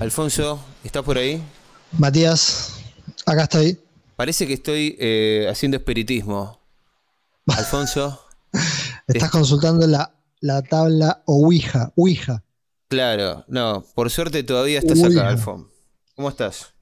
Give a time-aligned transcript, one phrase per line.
[0.00, 1.42] Alfonso, ¿estás por ahí?
[1.98, 2.80] Matías,
[3.26, 3.78] acá estoy.
[4.16, 6.58] Parece que estoy eh, haciendo espiritismo.
[7.46, 8.20] Alfonso.
[9.06, 11.92] Estás consultando la, la tabla Ouija.
[11.96, 12.42] Ouija.
[12.88, 15.20] Claro, no, por suerte todavía estás Ouija.
[15.20, 15.68] acá, Alfon.
[16.16, 16.72] ¿Cómo estás?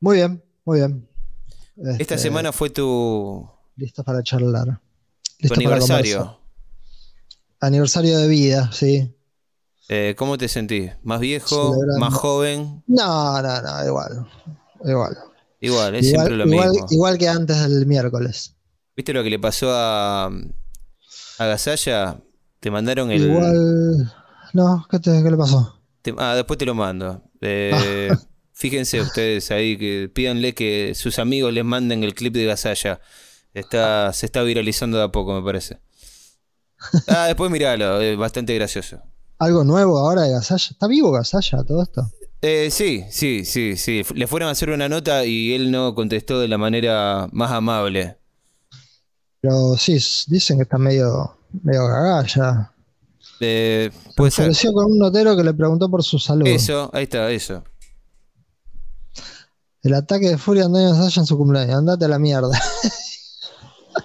[0.00, 1.08] Muy bien, muy bien.
[1.76, 4.66] Esta Este, semana fue tu, Listos para charlar.
[4.66, 4.74] tu
[5.38, 6.38] Listos para aniversario.
[7.60, 9.14] Aniversario de vida, sí.
[9.88, 10.92] Eh, ¿Cómo te sentís?
[11.02, 11.74] ¿Más viejo?
[11.98, 12.82] ¿Más joven?
[12.86, 14.26] No, no, no, igual.
[14.84, 15.16] Igual.
[15.60, 16.86] Igual, es igual, siempre lo igual- mismo.
[16.90, 18.56] igual que antes del miércoles.
[18.96, 22.20] ¿Viste lo que le pasó a, a Gasalla?
[22.60, 23.22] Te mandaron el.
[23.22, 24.12] Igual.
[24.54, 25.78] No, ¿qué, te- qué le pasó?
[26.02, 27.22] te- ah, después te lo mando.
[27.40, 28.10] Eh,
[28.52, 33.00] fíjense ustedes ahí que pídanle que sus amigos les manden el clip de Gasalla.
[33.54, 35.80] Está, se está viralizando de a poco, me parece.
[37.06, 39.00] Ah, después miralo, es bastante gracioso.
[39.42, 40.68] ¿Algo nuevo ahora de Gasalla?
[40.70, 42.08] ¿Está vivo Gasalla todo esto?
[42.42, 44.02] Eh, sí, sí, sí, sí.
[44.14, 48.18] Le fueron a hacer una nota y él no contestó de la manera más amable.
[49.40, 49.94] Pero sí,
[50.28, 52.72] dicen que está medio, medio cagada ya.
[53.40, 53.90] Eh,
[54.30, 54.44] ser.
[54.44, 56.46] ofreció con un notero que le preguntó por su salud.
[56.46, 57.64] Eso, ahí está, eso.
[59.82, 61.78] El ataque de furia de Antonio Gasalla en su cumpleaños.
[61.78, 62.62] Andate a la mierda.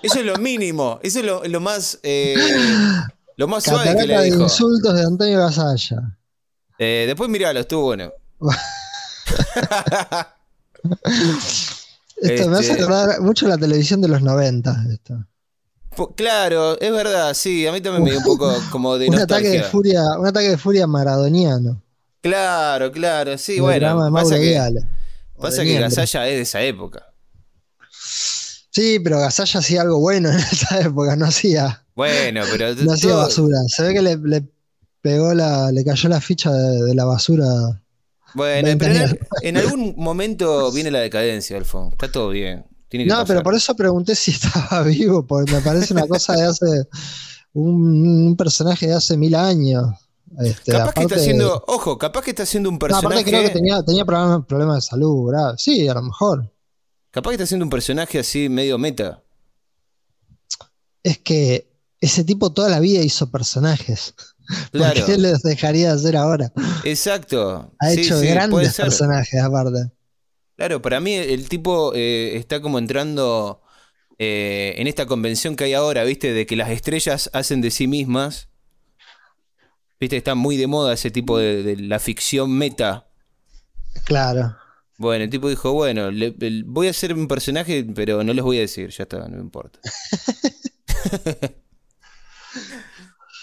[0.02, 2.36] Eso es lo mínimo, eso es lo, lo más eh,
[3.38, 4.44] lo más suave que Catarata le de dijo.
[4.44, 6.18] insultos de Antonio Gasalla.
[6.78, 8.12] Eh, después miralo, estuvo bueno.
[12.18, 14.76] Esto me hace Este- acordar mucho la televisión de los 90.
[14.92, 15.26] Esto.
[16.16, 19.50] Claro, es verdad, sí, a mí también me dio un poco como de un ataque
[19.50, 21.82] de furia, un ataque de furia maradoniano.
[22.22, 24.60] Claro, claro, sí, el de bueno, pasa que,
[25.40, 25.80] pasa de que.
[25.80, 27.04] Gasalla es de esa época.
[28.78, 33.10] Sí, pero Gasalla hacía algo bueno en esa época, no hacía, Bueno, pero no hacía
[33.12, 33.58] todo- basura.
[33.68, 34.44] Se ve que le, le
[35.02, 37.46] pegó la, le cayó la ficha de, de la basura.
[38.36, 41.90] Bueno, 20 pero en, algún momento viene la decadencia, Alfon.
[41.94, 42.66] Está todo bien.
[42.88, 46.34] Tiene que No, pero por eso pregunté si estaba vivo, porque me parece una cosa
[46.34, 46.66] de hace
[47.54, 49.88] un, un personaje de hace mil años.
[50.40, 53.08] Este, Capaz que está haciendo, ojo, capaz que está haciendo un No, personaje.
[53.08, 55.56] aparte creo que tenía, tenía problemas, problemas de salud, ¿verdad?
[55.58, 56.54] Sí, a lo mejor.
[57.18, 59.24] Capaz que está haciendo un personaje así medio meta.
[61.04, 61.68] Es que
[62.02, 64.14] ese tipo toda la vida hizo personajes.
[64.72, 66.54] Claro, ¿Por qué les dejaría de hacer ahora?
[66.82, 67.76] exacto.
[67.80, 69.92] Ha Sí, hecho sí, grandes personajes aparte.
[70.56, 73.62] Claro, para mí el tipo eh, está como entrando
[74.20, 76.34] eh, en esta convención que hay ahora, ¿viste?
[76.34, 78.50] De que las estrellas hacen de sí mismas.
[80.00, 80.18] ¿Viste?
[80.18, 83.08] Está muy de moda ese tipo de, de la ficción meta.
[84.06, 84.56] Claro.
[84.98, 86.34] Bueno, el tipo dijo, bueno, le-
[86.66, 89.42] voy a hacer un personaje, pero no les voy a decir, ya está, no me
[89.42, 89.80] importa.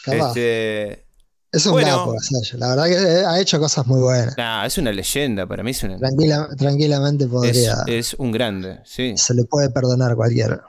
[0.07, 1.07] Este,
[1.53, 2.13] es un bueno.
[2.13, 2.59] Gasalla.
[2.59, 4.37] La verdad que eh, ha hecho cosas muy buenas.
[4.37, 5.99] nah, es una leyenda, para mí es una...
[5.99, 7.75] Tranquila, tranquilamente Es, podría.
[7.87, 9.15] es un grande, sí.
[9.17, 10.61] Se le puede perdonar cualquier.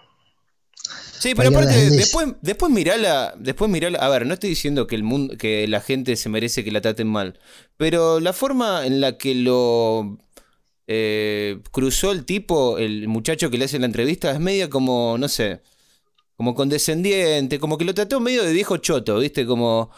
[1.19, 1.97] Sí, pero Cualquier aparte, desliz.
[1.99, 5.81] después, después mirala, después mirala, a ver, no estoy diciendo que el mundo, que la
[5.81, 7.39] gente se merece que la traten mal,
[7.77, 10.17] pero la forma en la que lo
[10.87, 15.27] eh, cruzó el tipo, el muchacho que le hace la entrevista, es media como, no
[15.27, 15.61] sé,
[16.37, 19.45] como condescendiente, como que lo trató medio de viejo choto, ¿viste?
[19.45, 19.91] Como.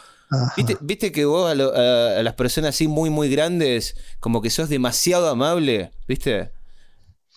[0.56, 4.42] ¿viste, viste que vos a, lo- a- a las personas así muy, muy grandes, como
[4.42, 6.50] que sos demasiado amable, ¿viste?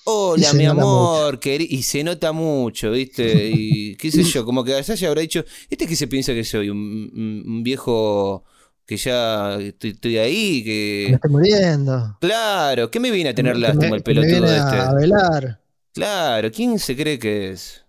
[0.03, 3.49] Hola, mi amor, queri- y se nota mucho, ¿viste?
[3.49, 6.69] Y qué sé yo, como que Gasalla habrá dicho, ¿este que se piensa que soy?
[6.69, 6.77] ¿Un,
[7.13, 8.43] un- un viejo
[8.91, 10.57] que ya estoy, estoy ahí?
[10.57, 12.17] Me que estoy muriendo.
[12.19, 14.75] Claro, ¿qué me viene a tener me- lástima el me pelotudo viene este?
[14.75, 15.61] a velar.
[15.93, 17.85] Claro, ¿quién se cree que es?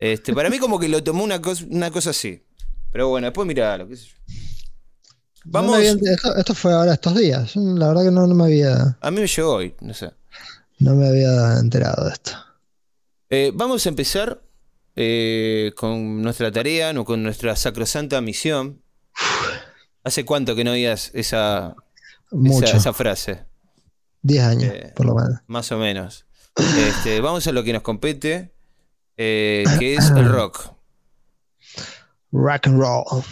[0.00, 2.42] Este, para mí como que lo tomó una cosa, una cosa así.
[2.90, 4.14] Pero bueno, después miralo, qué sé yo.
[5.44, 7.54] Vamos, me había esto, esto fue ahora estos días.
[7.54, 10.10] La verdad que no, no me había, a mí me llegó hoy, no sé.
[10.80, 12.32] no me había enterado de esto.
[13.30, 14.42] Eh, vamos a empezar
[14.96, 18.82] eh, con nuestra tarea, no, con nuestra sacrosanta misión.
[20.04, 21.74] ¿Hace cuánto que no oías esa,
[22.44, 23.44] esa, esa frase?
[24.22, 25.40] 10 años, Eh, por lo menos.
[25.46, 26.26] Más o menos.
[26.56, 28.52] Este, vamos a lo que nos compete,
[29.16, 30.74] eh, que es el rock.
[32.32, 33.24] Rock and roll.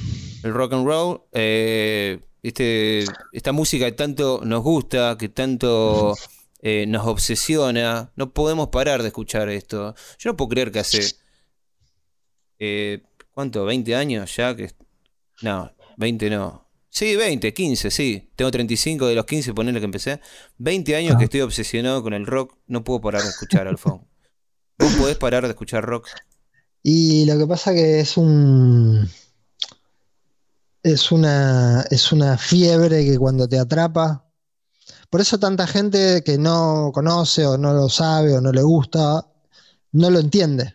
[0.43, 6.15] El rock and roll, eh, este, esta música que tanto nos gusta, que tanto
[6.61, 9.95] eh, nos obsesiona, no podemos parar de escuchar esto.
[10.19, 11.15] Yo no puedo creer que hace,
[12.59, 13.03] eh,
[13.33, 13.67] ¿cuánto?
[13.67, 14.55] ¿20 años ya?
[14.57, 14.73] que
[15.43, 16.65] No, 20 no.
[16.91, 18.31] Sí, 20, 15, sí.
[18.35, 20.21] Tengo 35 de los 15, ponerle que empecé.
[20.57, 21.19] 20 años Ah.
[21.19, 24.07] que estoy obsesionado con el rock, no puedo parar de escuchar, Alfon.
[24.79, 26.09] ¿Vos podés parar de escuchar rock?
[26.83, 29.09] Y lo que pasa que es un.
[30.83, 34.25] Es una, es una fiebre que cuando te atrapa.
[35.11, 39.27] por eso tanta gente que no conoce o no lo sabe o no le gusta,
[39.93, 40.75] no lo entiende.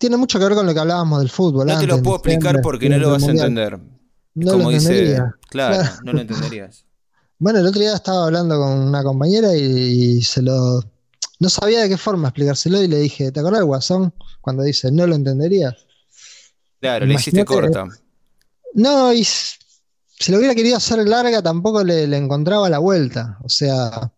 [0.00, 1.66] Tiene mucho que ver con lo que hablábamos del fútbol.
[1.66, 3.78] No te lo puedo explicar porque no lo vas a entender.
[4.32, 6.84] No Como lo dice, claro, no lo entenderías.
[7.42, 10.82] Bueno, el otro día estaba hablando con una compañera y, se lo.
[11.38, 14.12] No sabía de qué forma explicárselo y le dije, ¿te acuerdas del guasón?
[14.42, 15.74] Cuando dice, no lo entenderías.
[16.80, 17.86] Claro, le hiciste corta.
[18.74, 23.38] No, y si lo hubiera querido hacer larga, tampoco le, encontraba la vuelta.
[23.42, 24.12] O sea,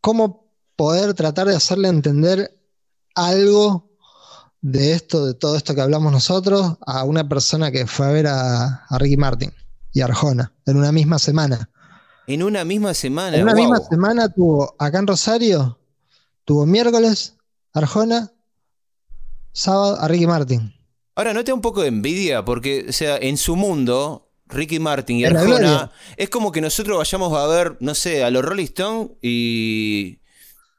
[0.00, 2.52] ¿cómo poder tratar de hacerle entender
[3.14, 3.89] algo
[4.62, 8.26] de esto, de todo esto que hablamos nosotros, a una persona que fue a ver
[8.26, 9.52] a, Ricky Martin
[9.92, 11.70] y Arjona en una misma semana?
[12.26, 13.36] En una misma semana.
[13.36, 15.78] En una misma semana tuvo acá en Rosario,
[16.44, 17.36] tuvo miércoles
[17.72, 18.32] Arjona,
[19.52, 20.74] sábado a Ricky Martin.
[21.14, 22.44] Ahora, ¿no te da un poco de envidia?
[22.44, 27.32] Porque, o sea, en su mundo, Ricky Martin y Arjona, es como que nosotros vayamos
[27.36, 30.19] a ver, no sé, a los Rolling Stones y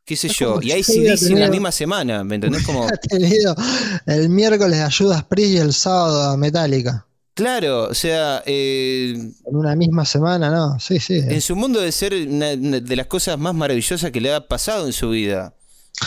[0.05, 2.63] qué sé yo, y ahí sí en la misma semana, ¿me entendés?
[2.63, 2.87] Como...
[4.05, 7.05] el miércoles a Judas Priest y el sábado a Metallica.
[7.33, 8.43] Claro, o sea...
[8.45, 10.79] Eh, en una misma semana, ¿no?
[10.79, 11.17] Sí, sí.
[11.17, 14.85] En su mundo debe ser una de las cosas más maravillosas que le ha pasado
[14.85, 15.53] en su vida.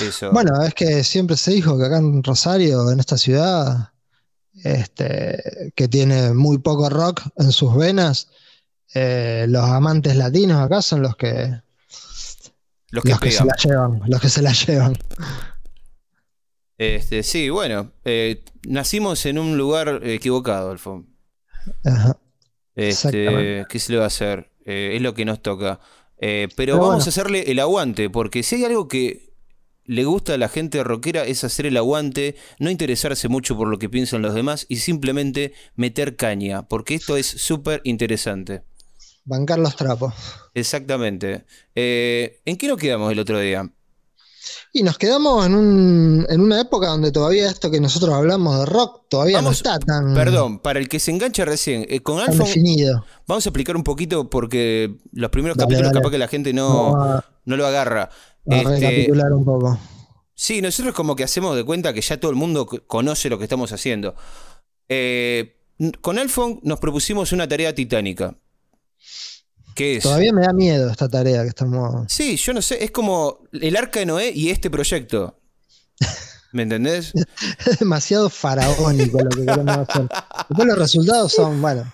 [0.00, 0.32] Eso.
[0.32, 3.90] Bueno, es que siempre se dijo que acá en Rosario, en esta ciudad,
[4.62, 8.28] este, que tiene muy poco rock en sus venas,
[8.94, 11.60] eh, los amantes latinos acá son los que,
[12.94, 14.96] los que, se la llevan, los que se la llevan.
[16.78, 21.08] Este, sí, bueno, eh, nacimos en un lugar equivocado, Alfon.
[21.84, 22.18] Ajá.
[22.74, 24.50] Este, ¿Qué se le va a hacer?
[24.64, 25.80] Eh, es lo que nos toca.
[26.56, 29.34] pero, vamos a hacerle el aguante, porque si hay algo que
[29.84, 33.78] le gusta a la gente rockera es hacer el aguante, no interesarse mucho por lo
[33.78, 38.62] que piensan los demás y simplemente meter caña, porque esto es súper interesante.
[39.24, 40.12] Bancar los trapos.
[40.54, 41.44] Exactamente.
[41.74, 43.70] Eh, ¿En qué nos quedamos el otro día?
[44.72, 48.66] Y nos quedamos en, un, en, una época donde todavía esto que nosotros hablamos de
[48.66, 50.14] rock todavía no está tan.
[50.14, 52.44] Perdón, para el que se engancha recién, eh, con Alfa.
[53.26, 57.56] Vamos a explicar un poquito porque los primeros capítulos capaz que la gente no, no
[57.56, 58.10] lo agarra.
[58.50, 59.78] A este, recapitular un poco.
[60.34, 63.44] Sí, nosotros como que hacemos de cuenta que ya todo el mundo conoce lo que
[63.44, 64.14] estamos haciendo.
[64.88, 65.56] Eh,
[66.00, 68.36] con Alfon nos propusimos una tarea titánica.
[69.74, 70.02] ¿Qué es?
[70.02, 72.10] Todavía me da miedo esta tarea que estamos.
[72.12, 75.38] Sí, yo no sé, es como el arca de Noé y este proyecto.
[76.52, 77.12] ¿Me entendés?
[77.66, 80.08] es demasiado faraónico lo que queremos hacer.
[80.48, 81.92] Después los resultados son, bueno,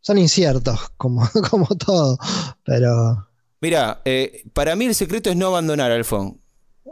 [0.00, 2.18] son inciertos, como, como todo.
[2.64, 3.28] Pero.
[3.60, 6.40] Mira, eh, para mí el secreto es no abandonar, Alfon.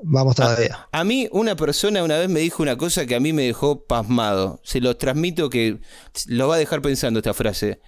[0.05, 0.89] Vamos todavía.
[0.93, 3.43] A, a, mí una persona una vez me dijo una cosa que a mí me
[3.43, 4.61] dejó pasmado.
[4.63, 5.81] Se lo transmito que
[6.27, 7.81] lo va a dejar pensando esta frase.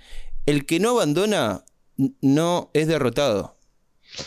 [0.46, 1.64] El que no abandona
[2.20, 3.56] no es derrotado.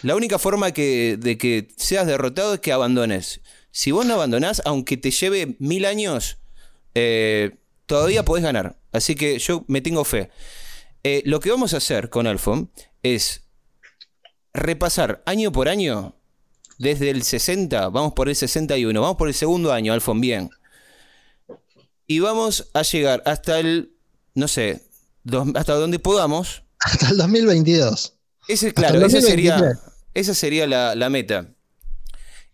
[0.03, 3.41] La única forma de que seas derrotado es que abandones.
[3.71, 6.37] Si vos no abandonás, aunque te lleve mil años,
[6.95, 8.77] eh, todavía podés ganar.
[8.91, 10.29] Así que yo me tengo fe.
[11.03, 12.71] Eh, lo que vamos a hacer con Alfon
[13.03, 13.43] es
[14.53, 16.15] repasar año por año,
[16.77, 20.49] desde el 60, vamos por el 61, vamos por el segundo año, Alfon, bien.
[22.07, 23.93] Y vamos a llegar hasta el,
[24.33, 24.81] no sé,
[25.55, 26.63] hasta donde podamos.
[26.79, 28.13] Hasta el 2022.
[28.47, 29.79] Ese, claro, esa sería,
[30.13, 31.49] esa sería la, la meta.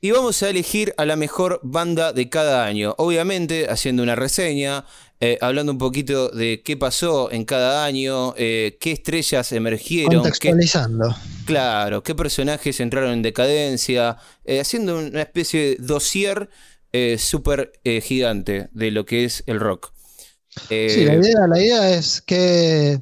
[0.04, 2.94] Y vamos a elegir a la mejor banda de cada año.
[2.98, 4.84] Obviamente, haciendo una reseña,
[5.22, 10.16] eh, hablando un poquito de qué pasó en cada año, eh, qué estrellas emergieron.
[10.16, 11.16] Contextualizando.
[11.46, 16.50] claro, qué personajes entraron en decadencia, eh, haciendo una especie de dossier
[17.18, 17.72] súper
[18.04, 19.94] gigante de lo que es el rock.
[20.68, 23.02] sí, la idea, la idea es que,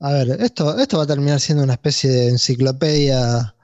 [0.00, 3.54] a ver, esto, esto va a terminar siendo una especie de enciclopedia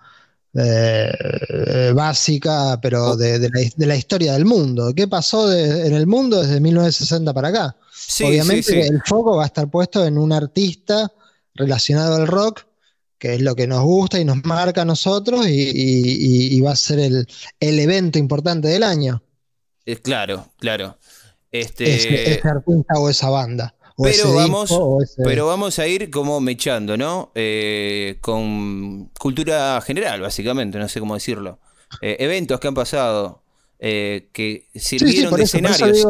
[0.55, 4.93] eh, básica, pero de, la, historia del mundo.
[4.95, 7.77] ¿Qué pasó en el mundo desde 1960 para acá?
[8.25, 11.13] Obviamente el foco va a estar puesto en un artista
[11.55, 12.65] relacionado al rock,
[13.19, 16.99] que es lo que nos gusta y nos marca a nosotros y, va a ser
[16.99, 17.27] el,
[17.61, 19.23] evento importante del año.
[19.85, 20.97] Es claro, claro.
[21.51, 21.95] Este...
[21.95, 24.71] ese artista o esa banda pero, vamos,
[25.23, 27.33] pero vamos a ir como mechando, ¿no?
[27.35, 31.59] Eh, con cultura general, básicamente, no sé cómo decirlo.
[32.01, 33.43] Eh, eventos que han pasado,
[33.79, 36.07] eh, que sirvieron de escenarios.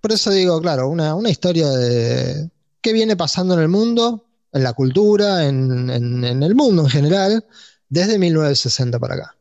[0.00, 2.50] Por eso, digo, claro, una, historia de
[2.80, 7.44] qué viene pasando en el mundo, en la cultura, en, en el mundo en general,
[7.88, 9.36] desde 1960 para acá.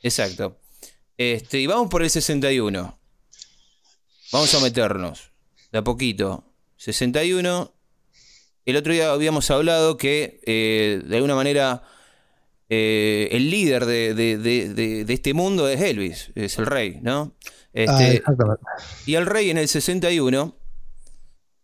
[0.00, 0.58] Exacto.
[1.16, 2.98] Este, y vamos por el 61.
[4.32, 5.30] Vamos a meternos
[5.72, 6.44] de a poquito.
[6.76, 7.72] 61.
[8.64, 11.82] El otro día habíamos hablado que eh, de alguna manera
[12.68, 17.34] eh, el líder de, de- de- este mundo es Elvis, es el rey, ¿no?
[17.72, 18.56] Este, Ah,
[19.06, 20.56] y el rey en el 61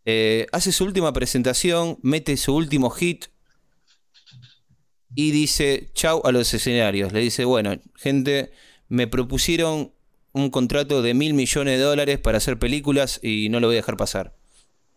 [0.05, 3.27] eh, hace su última presentación, mete su último hit
[5.15, 7.13] y dice chau a los escenarios.
[7.13, 8.51] Le dice, bueno, gente,
[8.89, 9.93] me propusieron
[10.33, 13.81] un contrato de mil millones de dólares para hacer películas y no lo voy a
[13.81, 14.35] dejar pasar.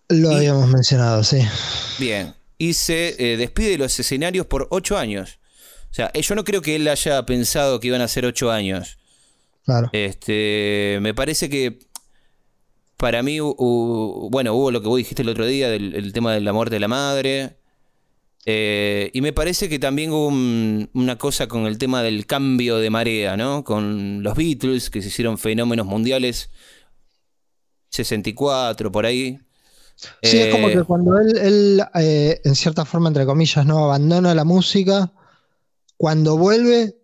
[0.09, 1.39] Lo Y- habíamos mencionado, sí.
[1.99, 2.33] Bien.
[2.57, 5.39] Y se eh, despide de los escenarios por ocho años.
[5.91, 8.51] O sea, eh, yo no creo que él haya pensado que iban a ser ocho
[8.51, 8.97] años.
[9.65, 9.89] Claro.
[9.93, 11.79] Este, me parece que
[12.97, 16.41] para mí, bueno, hubo lo que vos dijiste el otro día del el tema de
[16.41, 17.57] la muerte de la madre.
[18.45, 22.77] Eh, y me parece que también hubo un- una cosa con el tema del cambio
[22.77, 23.63] de marea, ¿no?
[23.63, 26.51] Con los Beatles, que se hicieron fenómenos mundiales.
[27.89, 29.39] 64, por ahí.
[30.21, 33.85] Sí, es como Eh, que cuando él, él, eh, en cierta forma, entre comillas, no
[33.85, 35.11] abandona la música,
[35.97, 36.95] cuando vuelve,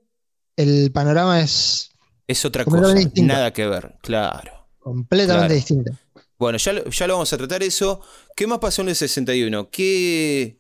[0.57, 1.91] el panorama es
[2.27, 3.33] es otra cosa, distinto.
[3.33, 4.67] nada que ver, claro.
[4.79, 5.53] completamente Claro.
[5.55, 5.91] distinto.
[6.37, 8.01] Bueno, ya, lo- ya lo vamos a tratar eso.
[8.35, 9.69] ¿Qué más pasó en el 61?
[9.69, 10.59] ¿Qué,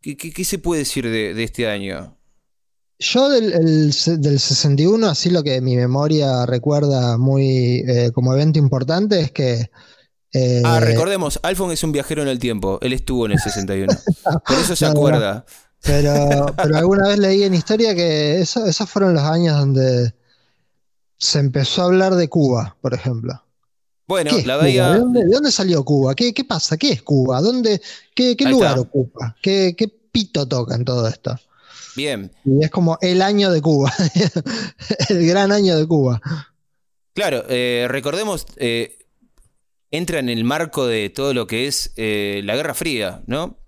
[0.00, 2.16] qué, qué- qué se puede decir de, de este año?
[3.00, 8.58] Yo del, el del 61, así lo que mi memoria recuerda muy eh, como evento
[8.58, 9.70] importante es que
[10.32, 12.78] eh, Ah, recordemos, Alfon es un viajero en el tiempo.
[12.82, 13.92] Él estuvo en el 61.
[14.46, 15.00] Por eso se No, no, no.
[15.06, 15.46] acuerda.
[15.82, 20.12] Pero, pero alguna vez leí en historia que eso- esos fueron los años donde
[21.18, 23.42] se empezó a hablar de Cuba, por ejemplo.
[24.06, 24.64] Bueno, ¿Qué es la Cuba?
[24.64, 24.90] veía.
[24.92, 26.14] ¿De dónde, de dónde salió Cuba?
[26.14, 26.76] ¿Qué, qué pasa?
[26.76, 27.40] ¿Qué es Cuba?
[27.40, 27.80] ¿Dónde,
[28.14, 28.80] qué, qué lugar está.
[28.80, 29.36] ocupa?
[29.42, 31.38] ¿Qué, qué pito toca en todo esto?
[31.94, 32.30] Bien.
[32.44, 33.92] Y es como el año de Cuba,
[35.10, 36.20] el gran año de Cuba.
[37.14, 38.97] Claro, eh, recordemos, eh,
[39.90, 43.58] entra en el marco de todo lo que es eh, la Guerra Fría, ¿no?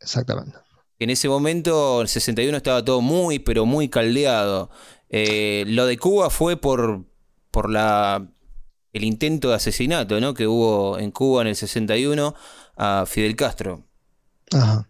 [0.00, 0.58] Exactamente.
[0.98, 4.70] En ese momento, el 61 estaba todo muy, pero muy caldeado.
[5.10, 7.04] Eh, lo de Cuba fue por,
[7.50, 8.26] por la,
[8.92, 10.34] el intento de asesinato ¿no?
[10.34, 12.34] que hubo en Cuba en el 61
[12.76, 13.84] a Fidel Castro.
[14.52, 14.88] Ajá.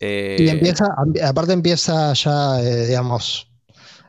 [0.00, 0.86] Eh, Y empieza,
[1.24, 3.50] aparte empieza ya, digamos,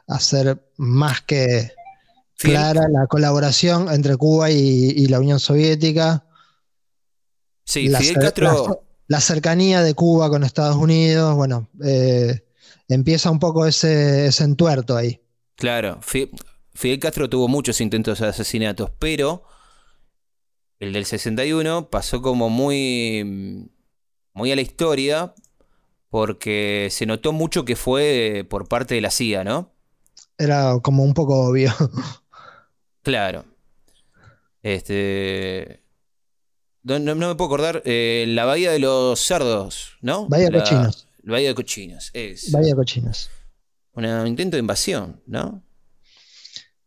[0.07, 1.74] a ser más que
[2.37, 6.25] Clara la colaboración entre Cuba y, y la Unión Soviética.
[7.65, 12.43] sí, la, Fidel Castro, la- la cercanía de Cuba con Estados Unidos, bueno, eh,
[12.87, 15.21] empieza un poco ese, ese entuerto ahí.
[15.55, 16.31] claro, Fi-
[16.73, 19.43] Fidel Castro tuvo muchos intentos de asesinatos, pero
[20.79, 23.69] el del 61 pasó como muy,
[24.33, 25.33] muy a la historia
[26.09, 29.73] porque se notó mucho que fue por parte de la CIA, ¿no?
[30.37, 31.71] Era como un poco obvio.
[33.05, 33.45] Claro.
[34.61, 35.81] Este.
[36.83, 37.81] No, no- no me puedo acordar.
[37.85, 40.27] eh, la Bahía de los Cerdos, ¿no?
[40.27, 41.07] Bahía de Cochinos.
[41.23, 42.09] la Bahía de Cochinos.
[42.13, 43.29] Es Vaya cochinos.
[43.93, 45.63] un intento de invasión, ¿no?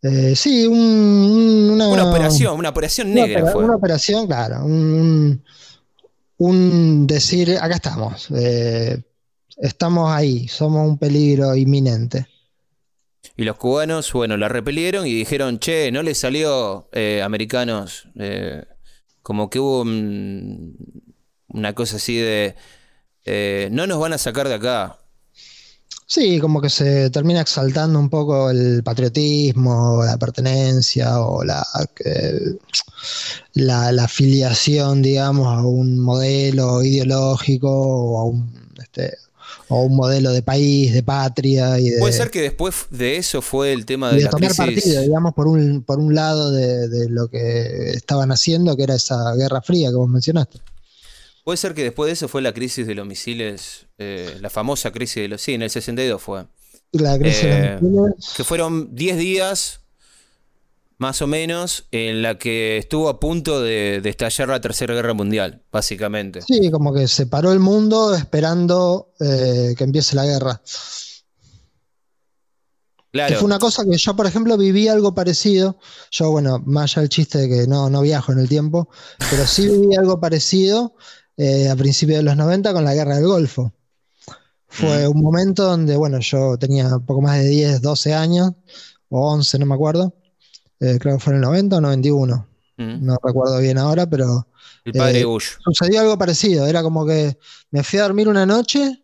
[0.02, 3.64] Eh, sí, un- un- una, Una operación, una operación una negra opera- fue.
[3.64, 4.64] una operación, claro.
[4.64, 5.42] Un,
[6.36, 8.28] un decir, acá estamos.
[8.36, 9.02] eh,
[9.56, 12.26] estamos ahí, somos un peligro inminente.
[13.38, 18.08] Y los cubanos, bueno, la repelieron y dijeron, che, no les salió eh, americanos.
[18.18, 18.66] eh,
[19.22, 20.76] como que hubo un-
[21.48, 22.56] una cosa así de.
[23.26, 24.98] eh, no nos van a sacar de acá.
[26.06, 31.62] Sí, como que se termina exaltando un poco el patriotismo, la pertenencia o la,
[33.54, 39.16] la, la afiliación, digamos, a un modelo ideológico o a un, este,
[39.68, 43.42] o un modelo de país, de patria y de, Puede ser que después de eso
[43.42, 44.82] fue el tema y de de la tomar crisis.
[44.82, 48.94] partido, digamos, por un, por un lado de, de lo que estaban haciendo, que era
[48.94, 50.58] esa guerra fría que vos mencionaste.
[51.44, 54.90] Puede ser que después de eso fue la crisis de los misiles, eh, la famosa
[54.92, 55.40] crisis de los...
[55.40, 56.44] Sí, en el 62 fue.
[56.92, 59.80] La crisis de Eh, los misiles, Que fueron 10 días,
[60.98, 65.14] más o menos, en la que estuvo a punto de, de estallar la Tercera Guerra
[65.14, 66.40] Mundial, básicamente.
[66.46, 70.60] Sí, como que se paró el mundo esperando eh, que empiece la guerra.
[70.64, 75.78] Que Claro, fue una cosa que yo, por ejemplo, viví algo parecido.
[76.10, 78.88] Yo, bueno, más allá del chiste de que no, no viajo en el tiempo,
[79.30, 80.94] pero sí viví algo parecido
[81.36, 83.72] eh, a principios de los 90 con la guerra del Golfo.
[84.68, 85.08] Fue Mm.
[85.08, 88.52] un momento donde, bueno, yo tenía poco más de 10, 12 años,
[89.08, 90.14] o 11, no me acuerdo.
[90.80, 92.48] Eh, creo que fue en el 90 o 91.
[92.76, 93.04] Mm.
[93.04, 94.46] No recuerdo bien ahora, pero
[94.84, 95.52] el padre eh, Bush.
[95.64, 96.66] sucedió algo parecido.
[96.66, 97.36] Era como que
[97.70, 99.02] me fui a dormir una noche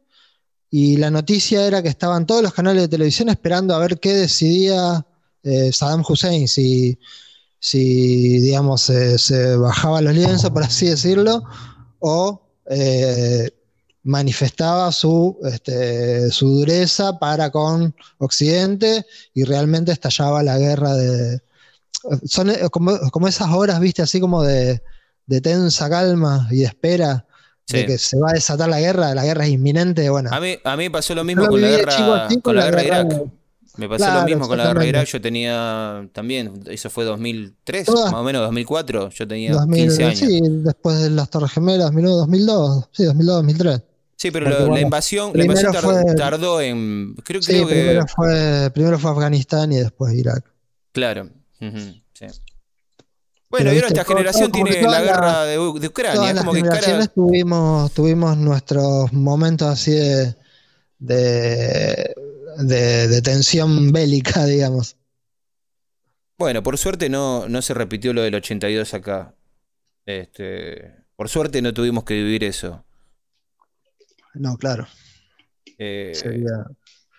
[0.70, 4.12] y la noticia era que estaban todos los canales de televisión esperando a ver qué
[4.14, 5.06] decidía
[5.44, 6.98] eh, Saddam Hussein, si,
[7.58, 11.44] si digamos, se, se bajaba los lienzos, por así decirlo,
[12.00, 13.50] o eh,
[14.02, 21.40] manifestaba su, este, su dureza para con Occidente y realmente estallaba la guerra de...
[22.26, 24.82] Son eh, como, como esas horas, viste, así como de,
[25.26, 27.26] de tensa calma y de espera
[27.66, 27.78] Sí.
[27.78, 30.28] de que se va a desatar la guerra, la guerra es inminente, bueno.
[30.30, 32.86] A mí, a mí pasó lo mismo con la guerra, chico con la guerra de
[32.86, 33.22] Irak.
[33.78, 34.88] Me pasó lo mismo con la guerra de.
[34.88, 35.06] Irak.
[35.06, 39.08] Yo tenía también, eso fue 2003, Todas- más o menos 2004.
[39.08, 40.18] Yo tenía 2000, 15 años.
[40.18, 43.82] Sí, después de las Torres Gemelas, 2001, 2002, sí, 2002, 2003.
[44.16, 47.14] Sí, pero Porque, la bueno, invasión, la invasión tardó, fue- tardó en.
[47.24, 48.00] Creo, Sí, creo que.
[48.14, 50.44] fue, primero fue Afganistán y después Irak.
[50.92, 51.30] Claro.
[52.12, 52.26] Sí.
[53.50, 56.14] Bueno, y todo- generación como tiene la guerra de, U- de Ucrania.
[56.20, 57.14] Todas las como que generaciones cara.
[57.14, 60.34] tuvimos, tuvimos nuestros momentos así de,
[60.98, 62.14] de,
[62.58, 64.96] de- de tensión bélica, digamos.
[66.36, 69.34] Bueno, por suerte no, no se repitió lo del 82 acá.
[70.04, 72.84] Este, por suerte no tuvimos que vivir eso.
[74.34, 74.88] No, claro.
[75.78, 76.66] Eh, sería-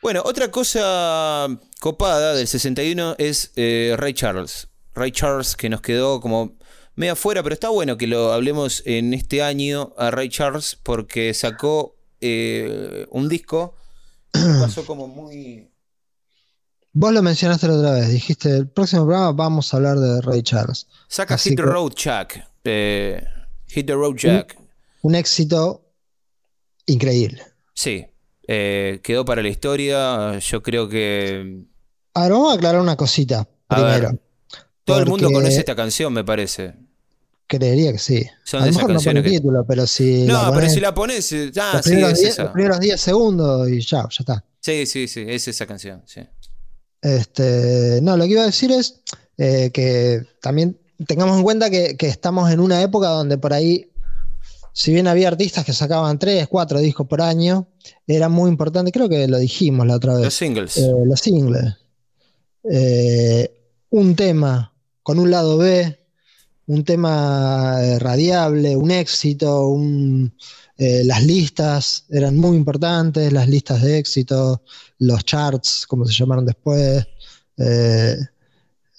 [0.06, 1.48] Bueno, otra cosa
[1.80, 4.68] copada del 61 es eh, Ray Charles.
[4.94, 6.54] Ray Charles que nos quedó como
[6.94, 11.34] medio afuera, pero está bueno que lo hablemos en este año a Ray Charles porque
[11.34, 13.74] sacó eh, un disco
[14.32, 15.72] que pasó como muy...
[16.94, 20.44] Vos lo mencionaste la otra vez, dijiste, el próximo programa vamos a hablar de Ray
[20.44, 20.86] Charles.
[21.08, 22.48] Saca Así Hit the Road Jack.
[22.64, 23.26] eh,
[23.70, 24.56] Hit the Road Jack.
[25.02, 25.84] Un éxito
[26.86, 27.42] increíble.
[27.74, 28.06] Sí,
[28.48, 30.40] eh, quedó para la historia.
[30.40, 31.64] Yo creo que
[32.14, 34.10] Ahora vamos a aclarar una cosita A primero.
[34.12, 34.20] ver.
[34.86, 36.76] todo el mundo conoce esta canción, me parece.
[37.48, 38.26] Creería que sí.
[38.44, 40.94] Son a lo mejor no pone que- título, pero si la No, pero si la
[40.96, 42.44] pones, eh, ah, los, sí, primeros es 10, esa.
[42.44, 44.44] los primeros 10 segundos y ya, ya está.
[44.62, 46.22] Sí, sí, sí, es esa canción, sí.
[47.02, 49.02] Este, no, lo que iba a decir es
[49.38, 53.92] eh, que también tengamos en cuenta que, que estamos en una época donde por ahí,
[54.78, 57.70] si bien había artistas que sacaban 3, 4 discos por año,
[58.06, 60.76] era muy importante, creo que lo dijimos la otra Los vez, singles.
[60.78, 61.74] eh, los singles.
[62.70, 63.52] Eh,
[63.92, 65.98] un tema con un lado B,
[66.68, 70.36] un tema eh, radiable, un éxito, un,
[70.78, 74.62] eh, las listas eran muy importantes, las listas de éxito,
[75.00, 77.06] los charts, como se llamaron después.
[77.58, 78.18] eh,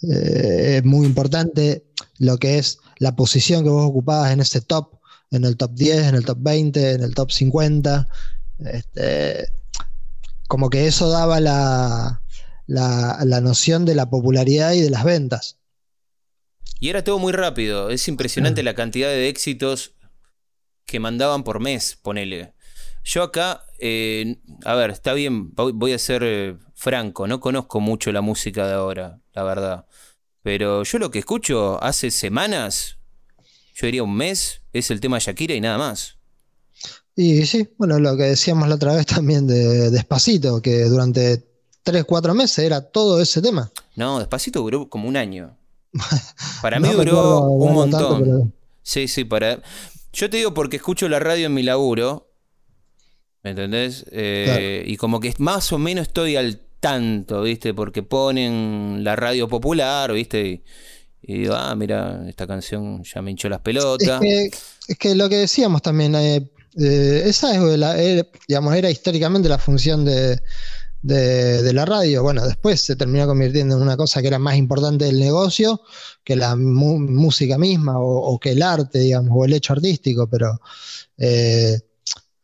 [0.02, 1.84] eh, es muy importante
[2.18, 4.94] lo que es la posición que vos ocupabas en ese top,
[5.30, 8.08] en el top 10, en el top 20, en el top 50.
[8.58, 9.48] Este,
[10.48, 12.22] como que eso daba la,
[12.66, 15.58] la, la noción de la popularidad y de las ventas.
[16.78, 17.90] Y era todo muy rápido.
[17.90, 19.94] Es impresionante la cantidad de éxitos
[20.84, 22.54] que mandaban por mes, ponele.
[23.02, 27.80] Yo acá, eh, a ver, está bien, voy voy a ser eh, franco, no conozco
[27.80, 29.86] mucho la música de ahora, la verdad.
[30.42, 32.98] Pero yo lo que escucho hace semanas,
[33.78, 36.16] yo diría un mes, es el tema Shakira y nada más.
[37.14, 41.44] Y sí, bueno, lo que decíamos la otra vez también de Despacito, que durante
[41.82, 43.70] 3, 4 meses era todo ese tema.
[43.96, 45.56] No, despacito duró como un año.
[46.62, 48.00] Para No mí duró un montón.
[48.00, 49.60] tanto, pero- Sí, sí, para.
[50.12, 52.30] Yo te digo porque escucho la radio en mi laburo.
[53.42, 54.04] ¿Me entendés?
[54.12, 57.74] Eh, Y como que más o menos estoy al tanto, ¿viste?
[57.74, 60.46] Porque ponen la radio popular, ¿viste?
[60.46, 60.62] Y,
[61.22, 64.20] y digo, ah, mira, esta canción ya me hinchó las Es pelotas.
[64.20, 64.50] que,
[64.88, 66.48] es que lo que decíamos también, eh,
[66.78, 70.38] eh, esa es la, eh, digamos, era históricamente la función de,
[71.02, 72.22] de- de la radio.
[72.22, 75.80] Bueno, después se terminó convirtiendo en una cosa que era más importante del negocio
[76.22, 80.28] que la mu- música misma o, o que el arte, digamos, o el hecho artístico,
[80.28, 80.60] pero
[81.18, 81.78] eh,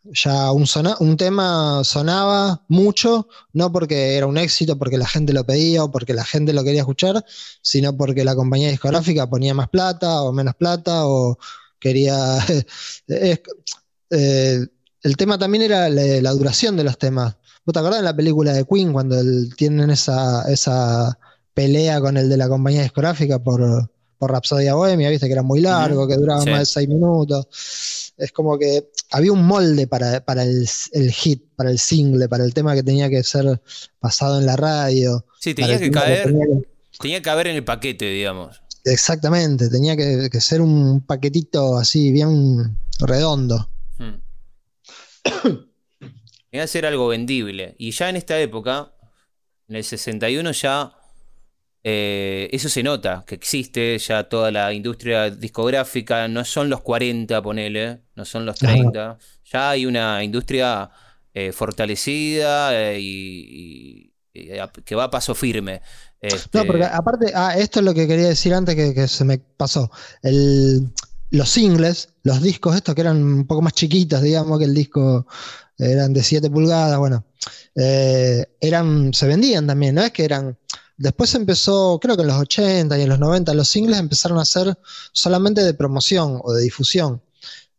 [0.05, 5.85] ya un, tema sonaba mucho, no porque era un éxito, porque la gente lo pedía
[5.85, 7.25] o porque la gente lo quería escuchar,
[7.63, 11.39] sino porque la compañía discográfica ponía más plata o menos plata o
[11.79, 12.39] quería...
[13.09, 14.67] eh,
[15.03, 17.37] el tema también era la, duración de los temas.
[17.65, 19.17] ¿Vos te acordás de la película de Queen cuando
[19.57, 21.19] tienen esa, esa
[21.55, 23.91] pelea con el de la compañía discográfica por,
[24.23, 25.11] por Rapsodia Bohemia?
[25.11, 26.51] Viste que era muy largo, que duraba Sí.
[26.51, 28.13] más de seis minutos.
[28.17, 32.45] Es como que había un molde para, para el, el hit, para el single, para
[32.45, 33.61] el tema que tenía que ser
[33.99, 35.27] pasado en la radio.
[35.41, 36.69] Sí, tenía que caer, tenía que-
[37.01, 38.63] tenía que caber en el paquete, digamos.
[38.85, 43.69] exactamente, tenía que, que ser un paquetito así bien redondo.
[43.99, 44.21] Hmm.
[46.51, 47.75] Tenía que ser algo vendible.
[47.79, 48.93] Y ya en esta época,
[49.69, 50.93] en el 61 ya
[51.85, 57.43] eh, eso se nota, que existe ya toda la industria discográfica, no son los 40,
[57.43, 60.91] ponele, no son los 30, ya hay una industria
[61.35, 65.83] eh, fortalecida eh, y, y- y a- que va a paso firme.
[66.21, 69.25] No, Este, porque aparte, ah, esto es lo que quería decir antes que, que se
[69.25, 69.91] me pasó.
[70.23, 70.89] El,
[71.31, 75.27] los singles, los discos estos que eran un poco más chiquitos, digamos, que el disco
[75.79, 77.25] eran de 7 pulgadas, bueno,
[78.61, 80.59] eran, se vendían también, no es que eran...
[81.03, 84.45] Después empezó, creo que en los 80 y en los 90, los singles empezaron a
[84.45, 84.79] ser
[85.13, 87.21] solamente de promoción o de difusión.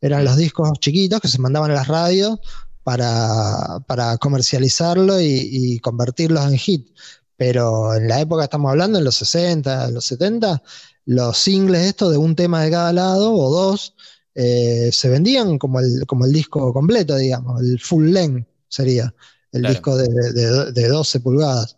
[0.02, 2.38] Eran los discos chiquitos que se mandaban a las radios
[2.84, 6.90] para, para comercializarlo y, y, convertirlos en hit.
[7.38, 10.62] Pero en la época estamos hablando, en los 60, los 70,
[11.06, 13.96] los singles estos de un tema de cada lado o dos,
[14.36, 19.16] eh, se vendían como el, como el disco completo, digamos, el full length sería,
[19.54, 19.74] el Claro.
[19.74, 21.78] disco de, de- de 12 pulgadas.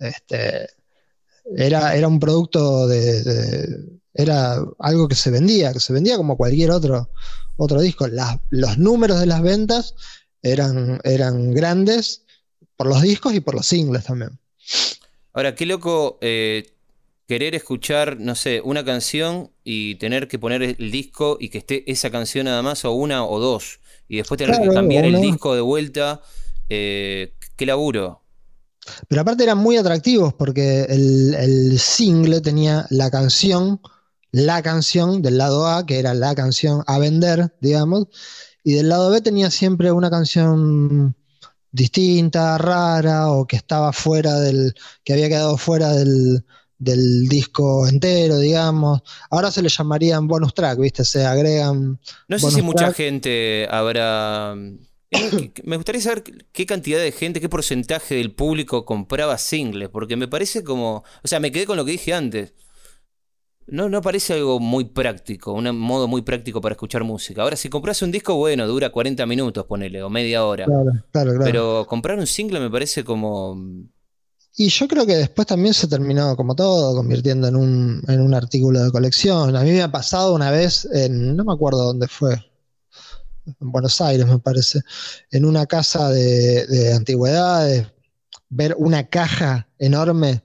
[0.00, 0.66] Este,
[1.56, 3.68] era, era un producto de, de-
[4.14, 7.10] Era algo que se vendía, que se vendía como cualquier otro,
[7.56, 8.06] otro disco.
[8.08, 9.94] Las- los números de las ventas
[10.42, 12.22] eran, eran grandes
[12.76, 14.38] por los discos y por los singles también.
[15.32, 16.66] Ahora, qué loco eh,
[17.28, 21.90] querer escuchar, no sé, una canción y tener que poner el disco y que esté
[21.90, 25.54] esa canción nada más, o una o dos, y después tener que cambiar el disco
[25.54, 26.20] de vuelta.
[26.68, 28.22] eh, qué laburo.
[29.08, 33.80] Pero aparte eran muy atractivos porque el, el single tenía la canción,
[34.32, 38.06] la canción del lado A, que era la canción a vender, digamos,
[38.62, 41.16] y del lado B tenía siempre una canción
[41.72, 46.44] distinta, rara, o que estaba fuera del, que había quedado fuera del,
[46.78, 49.02] del disco entero, digamos.
[49.30, 51.04] Ahora se le llamarían bonus track, ¿viste?
[51.04, 52.00] Se agregan.
[52.28, 54.54] No sé si mucha gente habrá...
[55.64, 60.28] Me gustaría saber qué cantidad de gente, qué porcentaje del público compraba singles, porque me
[60.28, 61.04] parece como...
[61.22, 62.54] O sea, me quedé con lo que dije antes.
[63.66, 67.42] No, no parece algo muy práctico, un modo muy práctico para escuchar música.
[67.42, 70.64] Ahora, si compras un disco, bueno, dura 40 minutos, ponele, o media hora.
[70.64, 71.44] Claro, claro, claro.
[71.44, 73.56] Pero comprar un single me parece como...
[74.56, 78.34] Y yo creo que después también se terminó, como todo, convirtiendo en un, en un
[78.34, 79.54] artículo de colección.
[79.54, 82.36] A mí me ha pasado una vez en, no me acuerdo dónde fue,
[83.60, 84.80] en Buenos Aires me parece,
[85.30, 87.86] en una casa de, de antigüedades,
[88.48, 90.42] ver una caja enorme,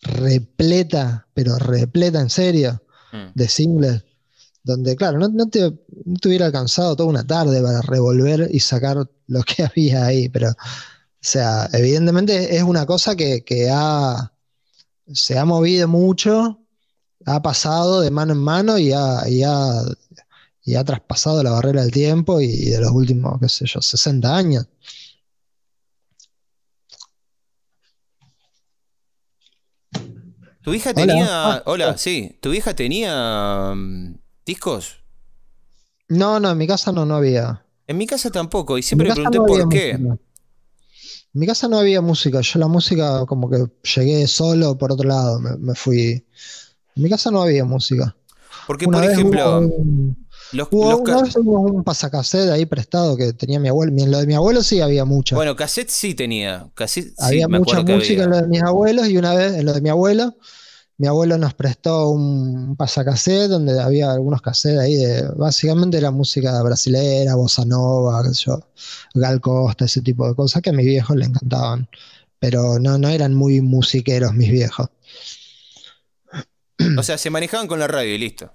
[0.00, 3.32] repleta, pero repleta en serio, mm.
[3.34, 4.04] de singles,
[4.62, 8.60] donde, claro, no, no te, no te hubiera alcanzado toda una tarde para revolver y
[8.60, 10.54] sacar lo que había ahí, pero, o
[11.20, 14.32] sea, evidentemente es una cosa que, que ha,
[15.12, 16.60] se ha movido mucho,
[17.26, 19.82] ha pasado de mano en mano y ha, y ha,
[20.68, 24.36] y ha traspasado la barrera del tiempo y de los últimos, qué sé yo, 60
[24.36, 24.66] años.
[30.62, 31.06] ¿Tu hija Hola.
[31.06, 31.26] tenía...
[31.30, 31.96] Ah, Hola, oh.
[31.96, 32.36] sí.
[32.42, 34.98] ¿Tu hija tenía mm, discos?
[36.08, 37.64] No, no, en mi casa no, no había.
[37.86, 39.96] En mi casa tampoco, y siempre me pregunté no por qué.
[39.96, 40.22] música.
[41.32, 43.64] En mi casa no había música, yo la música como que
[43.96, 46.26] llegué solo por otro lado, me, me fui.
[46.94, 48.14] En mi casa no había música.
[48.66, 53.68] Porque, Una por ejemplo, hubo los, hubo- los un pasacassette ahí prestado que tenía mi
[53.68, 53.92] abuelo.
[53.96, 55.36] En lo de mi abuelo sí había mucha.
[55.36, 56.68] Bueno, cassette sí tenía.
[56.74, 59.80] Cassette había mucha música en lo de mis abuelos y una vez en lo de
[59.80, 60.36] mi abuelo,
[60.96, 66.60] mi abuelo nos prestó un pasacassette donde había algunos cassettes ahí de, básicamente era música
[66.62, 68.60] brasilera, bossa nova, yo,
[69.14, 71.88] Gal Costa, ese tipo de cosas que a mis viejos le encantaban.
[72.40, 74.88] Pero no, no eran muy musiqueros mis viejos.
[76.96, 78.52] O sea, se manejaban con la radio y listo.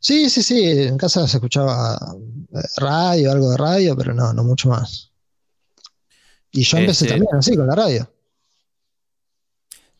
[0.00, 1.98] Sí, sí, sí, en casa se escuchaba
[2.54, 5.10] eh, radio, algo de radio, pero no, no mucho más.
[6.50, 8.10] Y yo empecé Este- también así, con la radio.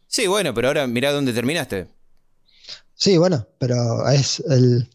[0.06, 1.88] Sí, bueno, pero ahora mirá dónde terminaste.
[2.94, 4.88] Sí, bueno, pero es el.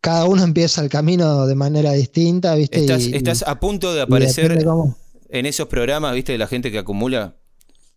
[0.00, 2.80] Cada uno empieza el camino de manera distinta, ¿viste?
[2.80, 4.96] Estás, Y- estás a punto de aparecer cómo.
[5.28, 6.32] en esos programas, ¿viste?
[6.32, 7.36] De la gente que acumula.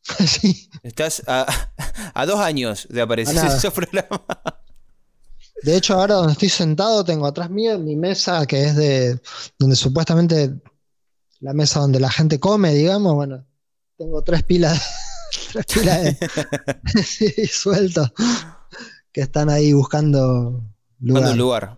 [0.27, 0.67] Sí.
[0.83, 1.45] Estás a,
[2.13, 4.21] a dos años de aparecer en esos programas.
[5.63, 9.19] De hecho, ahora donde estoy sentado, tengo atrás mío mi mesa que es de.
[9.59, 10.53] donde supuestamente
[11.39, 13.13] la mesa donde la gente come, digamos.
[13.13, 13.45] Bueno,
[13.97, 14.81] tengo tres pilas,
[15.53, 16.17] tres pilas de,
[17.03, 18.11] sí, sueltos
[19.11, 20.63] que están ahí buscando
[20.99, 21.31] Buscando lugar.
[21.31, 21.77] un lugar.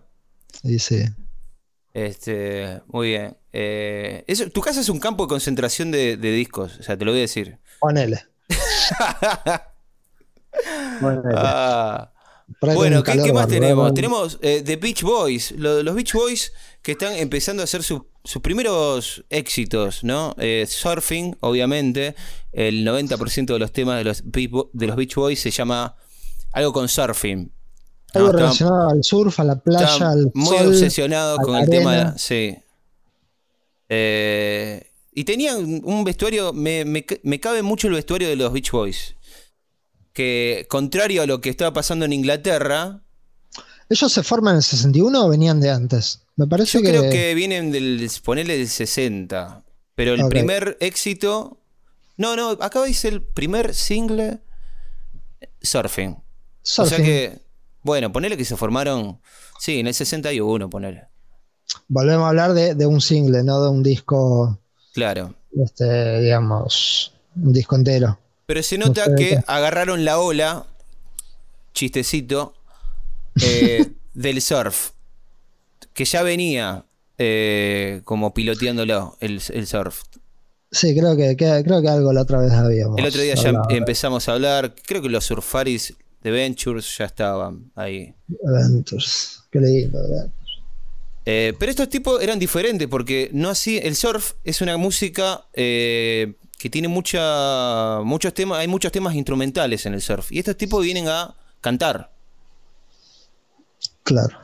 [0.62, 1.04] Y sí.
[1.92, 3.36] Este, muy bien.
[3.52, 7.04] Eh, eso- tu casa es un campo de concentración de, de discos, o sea, te
[7.04, 7.58] lo voy a decir.
[7.80, 8.24] Ponele.
[11.00, 11.34] ponele.
[11.36, 12.10] Ah.
[12.60, 13.94] Bueno, ¿qué, más tenemos?
[13.94, 16.52] Tenemos eh, The Beach Boys, lo- los Beach Boys
[16.82, 20.34] que están empezando a hacer su- sus primeros éxitos, ¿no?
[20.38, 22.14] Eh, surfing, obviamente,
[22.52, 25.96] el 90% de los temas de los, de los Beach Boys se llama
[26.52, 27.50] algo con surfing.
[28.14, 28.20] ¿no?
[28.20, 31.12] Algo relacionado al surf, a la playa, al muy sol.
[31.12, 32.14] a con el tema, arena.
[32.18, 32.56] sí.
[33.88, 39.14] Eh, y tenían un vestuario, me, me cabe mucho el vestuario de los Beach Boys.
[40.14, 43.04] Que contrario a lo que estaba pasando en Inglaterra,
[43.88, 46.22] ¿Ellos se forman en el 61 o venían de antes?
[46.36, 49.62] Me parece Yo creo que vienen del, ponerle del 60.
[49.94, 51.58] Pero el primer éxito.
[52.16, 54.40] No, no, acá dice el primer single
[55.62, 56.16] Surfing.
[56.78, 57.38] O sea que,
[57.82, 59.20] bueno, ponele que se formaron.
[59.60, 61.04] Sí, en el 61, ponele.
[61.88, 64.58] Volvemos a hablar de, un single, no de un disco.
[64.92, 65.34] Claro.
[65.52, 68.18] Este, digamos, un disco entero.
[68.46, 70.66] Pero se nota que agarraron la ola,
[71.72, 72.54] chistecito,
[73.42, 74.90] eh, del surf.
[75.92, 76.84] Que ya venía
[77.18, 80.02] eh, como piloteándolo el, el surf.
[80.74, 82.98] Sí, creo que, creo que algo la otra vez habíamos.
[82.98, 84.74] El otro día ya empezamos a hablar.
[84.84, 88.12] Creo que los surfaris de Ventures ya estaban ahí.
[88.26, 90.00] Ventures, qué lindo.
[91.26, 93.78] Eh, pero estos tipos eran diferentes porque no así.
[93.78, 98.58] El surf es una música eh, que tiene mucha, muchos temas.
[98.58, 100.32] Hay muchos temas instrumentales en el surf.
[100.32, 102.10] Y estos tipos vienen a cantar.
[104.02, 104.38] Claro.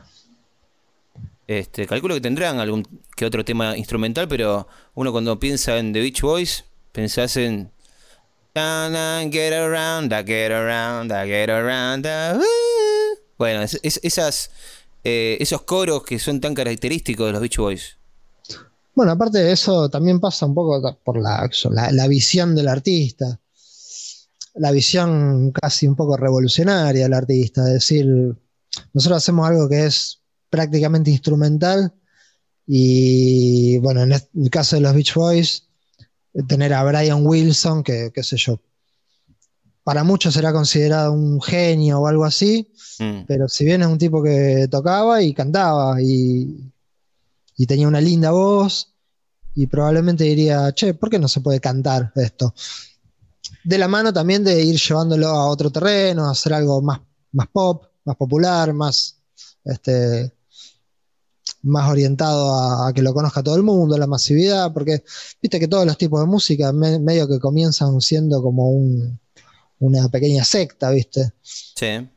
[1.47, 5.99] Este, calculo que tendrán algún que otro tema instrumental, pero uno cuando piensa en The
[5.99, 7.71] Beach Boys, pensás en
[8.53, 12.05] Get around, get around, get around.
[13.39, 14.51] Bueno, esas,
[15.03, 17.97] eh, esos coros que son tan característicos de los Beach Boys.
[18.93, 21.49] Bueno, aparte de eso, también pasa un poco por la,
[21.91, 23.39] la, visión del artista.
[24.55, 27.65] La visión casi un poco revolucionaria del artista.
[27.67, 28.05] Es decir,
[28.93, 31.93] nosotros hacemos algo que es prácticamente instrumental.
[32.67, 35.67] Y bueno, en el caso de los Beach Boys,
[36.47, 38.59] tener a Brian Wilson, que qué sé yo,
[39.83, 43.21] para muchos será considerado un genio o algo así, mm.
[43.27, 46.70] pero si bien es un tipo que tocaba y cantaba y,
[47.57, 48.93] y, tenía una linda voz,
[49.55, 52.53] y probablemente diría, che, ¿por qué no se puede cantar esto?
[53.63, 57.01] De la mano también de ir llevándolo a otro terreno, a hacer algo más,
[57.33, 59.17] más pop, más popular, más
[59.63, 60.33] este,
[61.63, 65.03] más orientado a, que lo conozca todo el mundo, la masividad, porque
[65.41, 68.71] viste que todos los tipos de música medio que comienzan siendo como
[69.79, 71.33] una pequeña secta, ¿viste?
[71.41, 72.07] Sí.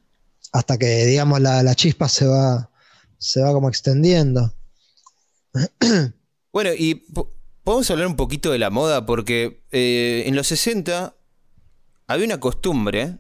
[0.52, 2.70] Hasta que, digamos, la, chispa se va,
[3.18, 4.52] se va como extendiendo.
[6.52, 7.04] Bueno, y
[7.64, 11.16] podemos hablar un poquito de la moda, porque eh, en los 60
[12.06, 13.18] había una costumbre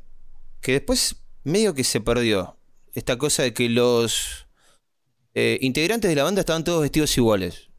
[0.60, 2.56] que después medio que se perdió.
[2.92, 4.46] Esta cosa de que los
[5.34, 7.70] eh, integrantes de la banda estaban todos vestidos iguales.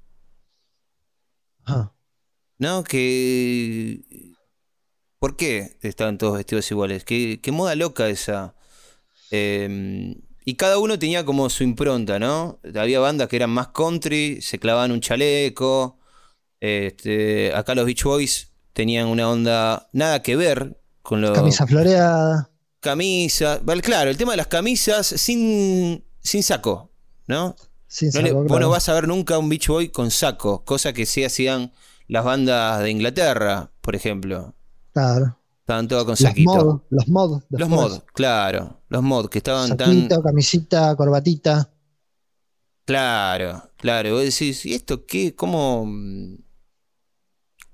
[2.57, 2.83] ¿No?
[2.83, 4.33] Que.
[5.19, 7.03] ¿Por qué estaban todos vestidos iguales?
[7.05, 8.55] Qué, moda loca esa.
[9.31, 12.59] Em, y cada uno tenía como su impronta, ¿no?
[12.75, 15.97] Había bandas que eran más country, se clavaban un chaleco.
[16.59, 21.31] Este, acá los Beach Boys tenían una onda nada que ver con los.
[21.31, 22.51] Camisa floreada.
[22.79, 23.59] Camisa.
[23.81, 26.91] claro, el tema de las camisas sin, sin saco.
[27.27, 27.55] ¿no?
[28.13, 31.23] no vos no vas a ver nunca un Beach Boy con saco, cosa que sí
[31.23, 31.71] hacían
[32.07, 34.53] las bandas de Inglaterra, por ejemplo.
[34.93, 35.39] Claro.
[35.65, 36.85] Estaban todos con saquito.
[36.89, 37.41] los mod.
[37.49, 38.81] Los mod, claro.
[38.87, 40.07] Los mod que estaban tan.
[40.07, 41.71] camisita, corbatita.
[42.85, 44.13] Claro, claro.
[44.13, 45.35] Vos decís, ¿y esto qué?
[45.35, 45.89] ¿Cómo.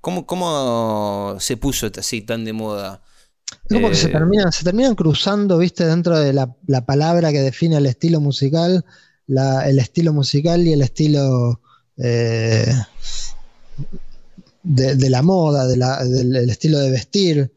[0.00, 3.02] ¿Cómo, cómo se puso así tan de moda?
[3.66, 7.30] Es como que se eh, terminan, se terminan cruzando, viste, dentro de la, la palabra
[7.30, 8.84] que define el estilo musical
[9.66, 11.60] el estilo musical y el estilo
[11.96, 12.72] eh,
[14.62, 17.52] de, la moda, del, estilo de vestir.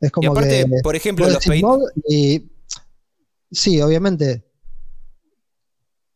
[0.00, 1.44] Es como aparte, por ejemplo, los
[2.08, 2.50] y,
[3.50, 4.44] sí, obviamente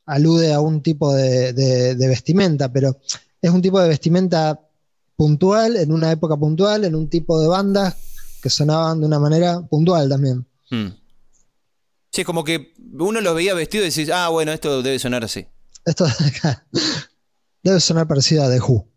[0.07, 2.99] alude a un tipo de, de, vestimenta, pero
[3.43, 4.59] es un tipo de vestimenta
[5.17, 7.97] puntual, en una época puntual, en un tipo de bandas
[8.43, 10.47] que sonaban de una manera puntual también.
[10.71, 10.89] Hmm.
[12.11, 15.25] Sí, es como que uno los veía vestidos y decís, ah, bueno, esto debe sonar
[15.25, 15.47] así.
[15.85, 16.07] Esto
[17.63, 18.89] debe sonar parecido a The Who.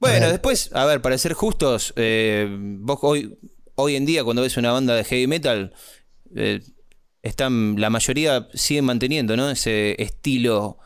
[0.00, 2.48] Bueno, después, a ver, para ser justos, eh,
[2.80, 3.38] vos hoy,
[3.74, 5.72] hoy en día cuando ves una banda de heavy metal,
[6.34, 6.60] eh,
[7.22, 9.50] están, la mayoría siguen manteniendo, ¿no?
[9.50, 10.78] Ese estilo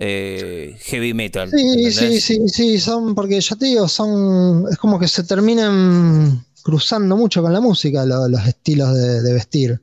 [0.00, 1.50] eh, heavy metal.
[1.50, 6.44] Sí, sí, sí, sí, son, porque ya te digo, son, es como que se terminan
[6.62, 9.82] cruzando mucho con la música los estilos de vestir.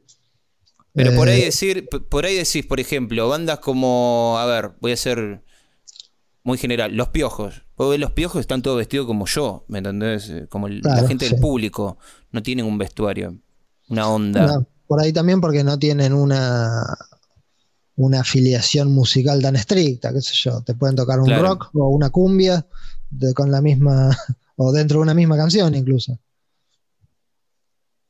[0.94, 4.98] Pero por ahí decir, por ahí decís, por ejemplo, bandas como, a ver, voy a
[4.98, 5.44] ser
[6.50, 7.62] muy general, Los Piojos.
[7.78, 10.30] Vos ves Los Piojos están todos vestidos como yo, ¿me entendés?
[10.32, 12.00] Eh, como la gente del público,
[12.32, 13.36] no tienen un vestuario,
[13.88, 14.66] una onda.
[14.88, 16.98] por ahí también porque no tienen una
[17.98, 22.10] una afiliación musical tan estricta, qué sé yo, te pueden tocar un rock o una
[22.10, 22.66] cumbia
[23.36, 24.10] con la misma
[24.56, 26.18] o dentro de una misma canción incluso.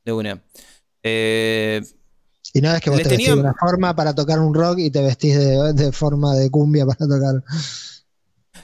[0.05, 0.41] De una.
[1.03, 1.81] Eh,
[2.53, 4.91] Y no es que vos te vestís de una forma para tocar un rock y
[4.91, 7.43] te vestís de, de forma de cumbia para tocar.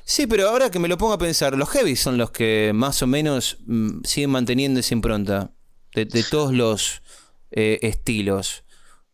[0.08, 3.02] Sí, pero ahora que me lo pongo a pensar, los heavy son los que más
[3.02, 5.50] o menos mm, siguen manteniendo esa impronta
[5.96, 7.02] de, de todos los
[7.52, 8.63] eh, estilos.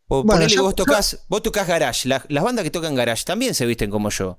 [0.10, 2.94] O Bueno, ponele que yo- vos tocas, vos tocas garage, la- las bandas que tocan
[2.96, 4.38] garage también se visten como yo.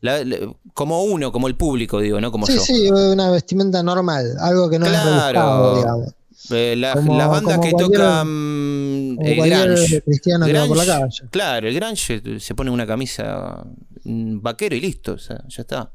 [0.00, 0.38] La- la-
[0.74, 2.60] como uno, como el público, digo, no como Sí, yo.
[2.62, 5.76] sí, una vestimenta normal, algo que no es Claro.
[5.76, 6.14] digamos.
[6.52, 10.02] Eh, la- Como- las bandas que tocan Como eh, grunge.
[10.02, 11.30] cristiano que va por la Grunge, calle.
[11.30, 13.64] Claro, el grunge se pone una camisa
[14.04, 15.92] vaquero y listo, o sea, ya está.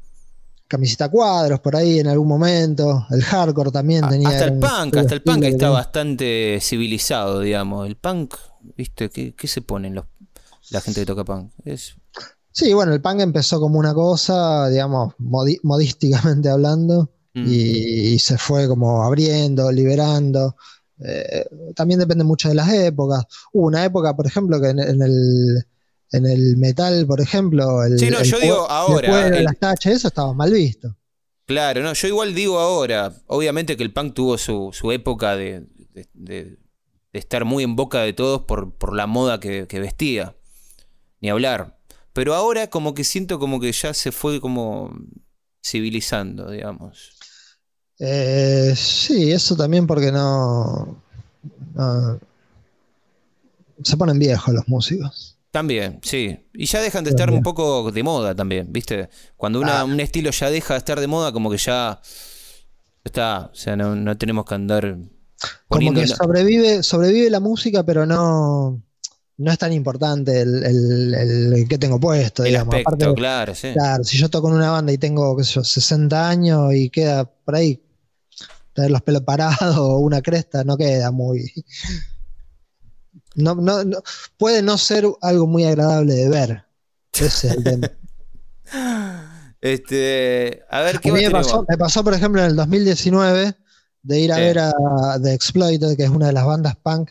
[0.68, 3.06] Camiseta cuadros por ahí en algún momento.
[3.10, 4.28] El hardcore también A- tenía.
[4.28, 7.86] hasta el un punk, hasta el punk que está bastante civilizado, digamos.
[7.86, 8.34] El punk,
[8.76, 9.08] ¿viste?
[9.10, 10.06] ¿Qué, qué se ponen los,
[10.70, 11.52] la gente que toca punk?
[11.64, 11.94] Es,
[12.50, 17.44] Sí, bueno, el punk empezó como una cosa, digamos, modi- modísticamente hablando, Mm.
[17.48, 20.56] y, y se fue como abriendo, liberando.
[20.98, 23.24] Eh, también depende mucho de las épocas.
[23.52, 25.66] Hubo una época, por ejemplo, que en, en el,
[26.12, 29.44] en el metal, por ejemplo, el, Sí, no, el yo digo ahora, el cuero, el-
[29.44, 30.96] las tachas, eso estaba mal visto.
[31.46, 35.66] claro, no, yo igual digo ahora, obviamente que el punk tuvo su, su época de,
[35.94, 36.58] de- de-
[37.12, 40.34] de estar muy en boca de todos por, por la moda que, que vestía.
[41.20, 41.78] Ni hablar.
[42.12, 44.90] Pero ahora como que siento como que ya se fue como
[45.64, 47.16] civilizando, digamos.
[47.98, 51.02] Eh, sí, eso también porque no,
[51.74, 52.20] no-
[53.82, 55.35] se ponen viejos los músicos.
[55.56, 56.38] También, sí.
[56.52, 59.08] Y ya dejan de estar un poco de moda también, ¿viste?
[59.38, 59.84] Cuando una- Ah.
[59.86, 61.98] un estilo ya deja de estar de moda, como que ya
[63.02, 63.48] está.
[63.50, 64.98] O sea, no, no tenemos que andar
[65.66, 68.82] Como que sobrevive, sobrevive la música, pero no,
[69.38, 71.14] no es tan importante el, el-
[71.54, 72.74] el que tengo puesto, el digamos.
[72.74, 73.72] aspecto, Aparte, claro, sí.
[73.72, 76.90] claro, si yo toco en una banda y tengo, qué sé yo, 60 años y
[76.90, 77.82] queda por ahí
[78.74, 81.50] tener los pelos parados o una cresta, no queda muy.
[83.36, 84.02] No, no, no-
[84.36, 86.64] puede no ser algo muy agradable de ver.
[87.12, 87.90] Ese es el tema.
[89.60, 93.56] Este, a ver, ¿qué A mí me pasó, me pasó, por ejemplo, en el 2019
[94.02, 94.40] de ir a Sí.
[94.42, 97.10] ver a The Exploited, que es una de las bandas punk,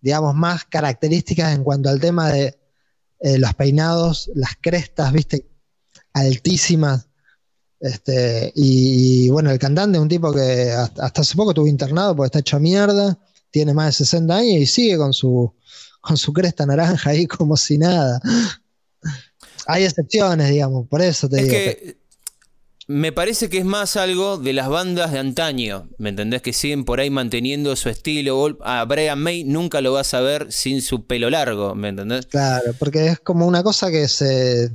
[0.00, 2.58] digamos, más características en cuanto al tema de
[3.20, 5.46] eh, los peinados, las crestas, viste,
[6.12, 7.08] altísimas.
[7.80, 12.14] Este, y, bueno, el cantante es un tipo que hasta, hasta hace poco estuvo internado
[12.16, 13.16] porque está hecho mierda,
[13.56, 15.50] tiene más de 60 años y sigue con su,
[16.02, 18.20] con su cresta naranja ahí como si nada.
[19.66, 21.52] Hay excepciones, digamos, por eso te Es digo.
[21.54, 21.96] que
[22.86, 26.42] me parece que es más algo de las bandas de antaño, ¿me entendés?
[26.42, 28.58] Que siguen por ahí manteniendo su estilo.
[28.60, 32.26] A Brian May nunca lo vas a ver sin su pelo largo, ¿me entendés?
[32.26, 34.70] Claro, porque es como una cosa que se.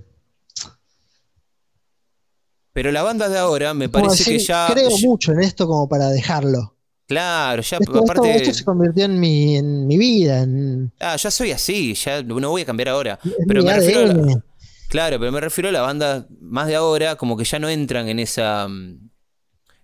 [2.74, 4.68] Pero las bandas de ahora me parece que ya.
[4.74, 6.76] creo mucho en esto como para dejarlo.
[7.12, 8.36] Claro, ya Esto, aparte.
[8.38, 12.50] esto se convirtió en mi, en mi vida, en, Ah, ya soy así, ya no
[12.50, 13.20] voy a cambiar ahora.
[13.48, 14.44] Pero me refiero a la-.
[14.88, 18.08] Claro, pero me refiero a las bandas más de ahora, como que ya no entran
[18.08, 18.68] en esa.
[18.68, 19.10] mm,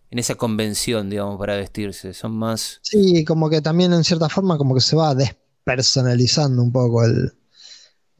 [0.10, 2.14] En esa convención, digamos, para vestirse.
[2.14, 2.80] Son más.
[2.82, 7.34] Sí, como que también en cierta forma como que se va despersonalizando un poco el,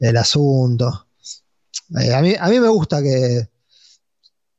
[0.00, 1.06] el asunto.
[1.98, 3.48] Eh, a, mí, a mí me gusta que,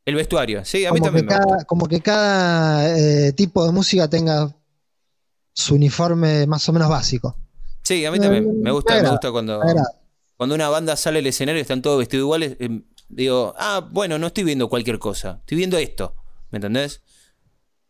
[0.09, 1.47] El vestuario, sí, a mí como que también me gusta.
[1.47, 4.51] cada, como que cada eh, tipo de música tenga
[5.53, 7.37] su uniforme más o menos básico.
[7.83, 8.61] Sí, a mí también.
[8.61, 9.61] Me gusta, me gusta cuando,
[10.35, 12.57] cuando una banda sale al escenario y están todos vestidos iguales.
[12.59, 15.37] eh, digo, ah, bueno, no estoy viendo cualquier cosa.
[15.41, 16.15] Estoy viendo esto.
[16.51, 17.01] ¿Me entendés?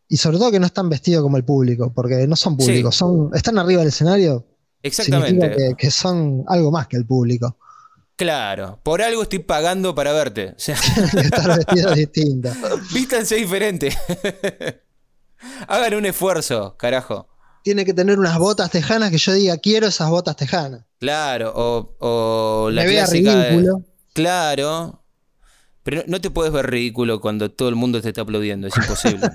[0.09, 2.65] Y sobre todo que no están vestidos como el público, porque no son Sí.
[2.65, 4.45] públicos, son, están arriba del escenario,
[4.83, 5.55] Exactamente.
[5.55, 7.57] que, que son algo más que el público.
[8.19, 8.81] Claro.
[8.83, 10.49] Por algo estoy pagando para verte.
[10.49, 10.75] O sea,
[11.23, 12.53] Estar vestidos distintos.
[12.93, 13.97] vístanse diferente.
[15.69, 17.29] Hagan un esfuerzo, carajo.
[17.63, 20.83] Tiene que tener unas botas tejanas que yo diga, quiero esas botas tejanas.
[20.99, 21.95] Claro, o,
[22.65, 23.83] o la Me vea clásica de- ridículo.
[24.13, 25.01] Claro.
[25.83, 28.67] Pero no, te puedes ver ridículo cuando todo el mundo te está aplaudiendo.
[28.67, 29.29] Es imposible.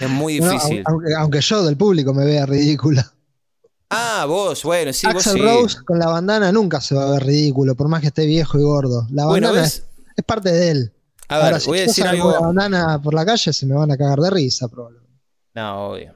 [0.00, 0.82] es muy No, difícil.
[0.86, 3.00] aunque, aunque yo del público me vea ridículo.
[3.90, 5.40] Ah, vos, bueno, sí, vos Axel sí.
[5.42, 8.58] Rose con la bandana nunca se va a ver ridículo, por más que esté viejo
[8.58, 9.06] y gordo.
[9.10, 9.74] La Bueno, bandana ¿ves?
[9.74, 9.84] es,
[10.16, 10.92] es parte de él.
[11.28, 12.32] A ver, Ahora, si voy a decir algo.
[12.32, 15.20] la bandana por la calle, se me van a cagar de risa, probablemente.
[15.54, 16.14] No, obvio.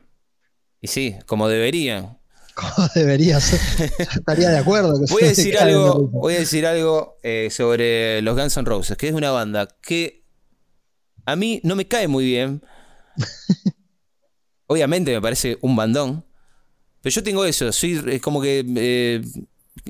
[0.80, 2.18] Y sí, como deberían.
[2.54, 3.60] Como debería ser.
[3.98, 4.94] Yo estaría de acuerdo.
[4.98, 8.64] Que Voy a decir de algo, voy a decir algo eh, sobre los Guns N'
[8.66, 10.24] Roses, que es una banda que
[11.26, 12.62] a mí no me cae muy bien.
[14.66, 16.24] Obviamente me parece un bandón.
[17.09, 19.22] Pero yo tengo eso, soy es como que eh,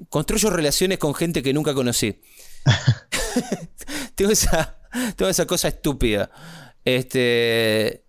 [0.09, 2.21] construyo relaciones con gente que nunca conocí.
[4.15, 4.79] tengo esa,
[5.17, 6.31] tengo esa cosa estúpida.
[6.85, 8.05] Este,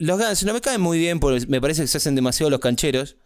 [0.00, 2.58] los Guns no me caen muy bien porque me parece que se hacen demasiado los
[2.58, 3.16] cancheros.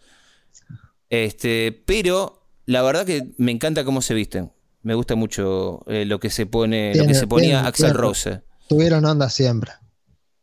[1.09, 4.53] Este, pero la verdad que me encanta cómo se visten.
[4.83, 8.43] Me gusta mucho eh, lo que se pone, lo que se ponía tiene- Axel Rose.
[8.69, 9.73] Tuvieron onda siempre.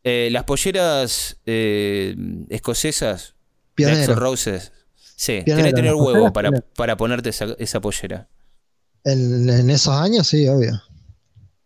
[0.03, 2.15] Eh, las polleras eh,
[2.49, 3.35] escocesas
[3.85, 3.91] de.
[4.01, 4.71] Axel Rose.
[5.19, 8.29] Sí, tenés que tener huevo para, para ponerte esa, esa pollera.
[9.03, 10.81] En, en esos años, sí, obvio.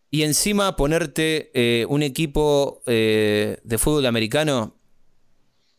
[0.10, 4.76] Y encima ponerte eh, un equipo eh, de fútbol americano.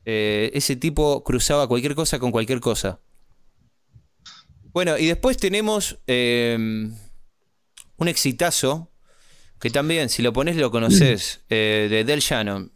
[0.05, 3.01] eh, ese tipo cruzaba cualquier cosa con cualquier cosa.
[4.73, 6.97] Bueno, y después tenemos un
[8.07, 8.93] exitazo
[9.59, 12.71] que también, si lo pones, lo conoces, de Del Shannon.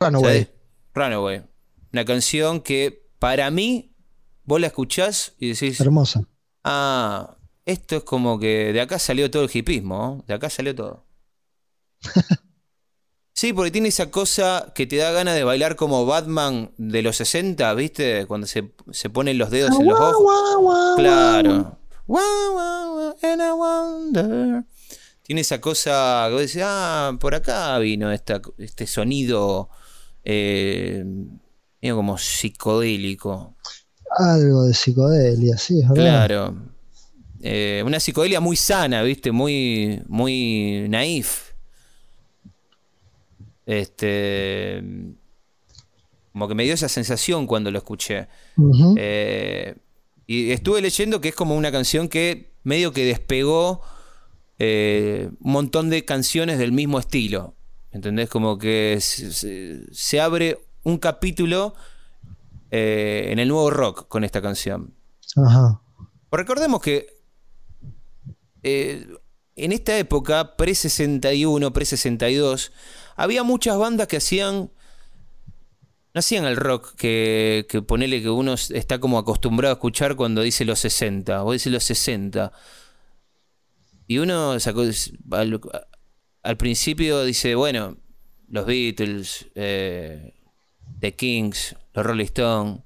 [0.00, 0.46] Runaway.
[0.94, 1.42] Runaway.
[1.96, 3.96] Una canción que para mí,
[4.44, 6.28] vos la escuchás y decís, Hermosa.
[6.62, 10.24] Ah, esto es como que de acá salió todo el hipismo, ¿no?
[10.26, 11.06] de acá salió todo.
[13.32, 17.16] Sí, porque tiene esa cosa que te da ganas de bailar como Batman de los
[17.16, 18.24] 60, ¿viste?
[18.26, 20.96] Cuando se, se ponen los dedos en los ojos.
[20.96, 21.78] Claro.
[22.06, 22.20] Wow,
[22.52, 24.64] wow, wow, and I wonder.
[25.20, 29.68] Tiene esa cosa que vos decís, ah, por acá vino esta, este sonido
[30.24, 31.04] eh,
[31.86, 33.54] medio como psicodélico.
[34.18, 36.26] Algo de psicodelia, sí, es verdad.
[36.26, 36.54] Claro.
[37.40, 39.30] Eh, una psicodelia muy sana, ¿viste?
[39.30, 41.52] Muy, muy naif.
[43.66, 44.82] Este.
[46.32, 48.28] Como que me dio esa sensación cuando lo escuché.
[48.96, 49.74] Eh,
[50.26, 53.80] y estuve leyendo que es como una canción que medio que despegó
[54.58, 57.54] eh, un montón de canciones del mismo estilo.
[57.92, 58.28] ¿Entendés?
[58.28, 61.74] Como que se, se- se abre un capítulo
[62.70, 64.94] eh, en el nuevo rock con esta canción.
[65.34, 65.80] Ajá.
[66.30, 67.08] Recordemos que
[68.62, 69.04] eh,
[69.56, 72.70] en esta época, pre-61, pre-62,
[73.16, 74.70] había muchas bandas que hacían.
[76.14, 80.40] No hacían el rock que, que ponele que uno está como acostumbrado a escuchar cuando
[80.40, 82.52] dice los 60 o dice los 60.
[84.06, 84.82] Y uno sacó,
[85.32, 85.60] al,
[86.44, 87.96] al principio dice, bueno,
[88.48, 90.32] los Beatles, eh,
[91.00, 92.80] The Kings, los Rolling Stones,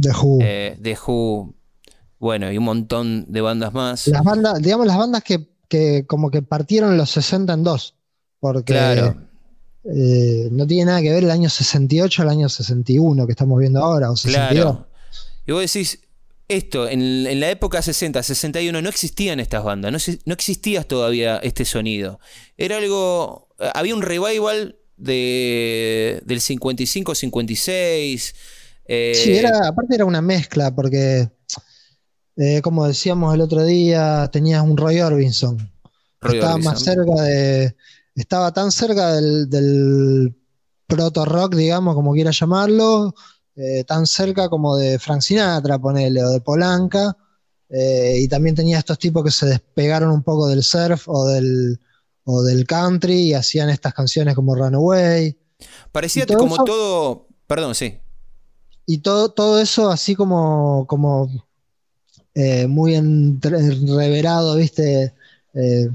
[0.00, 0.38] The Who.
[0.40, 1.54] eh, The Who,
[2.18, 4.06] bueno, y un montón de bandas más.
[4.08, 7.94] Las bandas, digamos, las bandas que, que como que partieron los 60 en dos.
[8.40, 9.16] Porque Claro,
[9.84, 13.82] eh, no tiene nada que ver el año 68 al año 61 que estamos viendo
[13.82, 14.52] ahora, o 62.
[14.52, 14.86] claro.
[15.46, 16.00] Y vos decís,
[16.46, 21.38] esto, en, en la época 60, 61, no existían estas bandas, no, no existía todavía
[21.38, 22.20] este sonido.
[22.56, 28.34] Era algo, había un revival de, del 55, 56.
[28.86, 31.30] eh, Sí, era, aparte era una mezcla, porque
[32.36, 35.56] eh, como decíamos el otro día, tenías un Roy Orbison.
[35.58, 35.68] que
[36.20, 37.74] Roy estaba más cerca de.
[38.14, 40.34] Estaba tan cerca del, del
[40.86, 43.14] proto rock, digamos, como quiera llamarlo,
[43.56, 47.16] eh, tan cerca como de Frank Sinatra, ponele, o de Polanca.
[47.68, 51.78] eh, y también tenía estos tipos que se despegaron un poco del surf o del,
[52.30, 55.34] o del country y hacían estas canciones como Runaway.
[55.92, 57.26] Parecía todo como eso- todo.
[57.46, 57.98] Perdón, sí.
[58.84, 61.30] Y todo, todo eso así como, como
[62.34, 65.14] eh, muy enreverado, ¿viste?
[65.54, 65.88] Eh,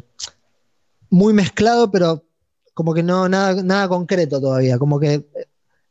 [1.10, 2.26] muy mezclado, pero
[2.74, 4.80] como que no, nada, nada concreto todavía.
[4.80, 5.26] Como que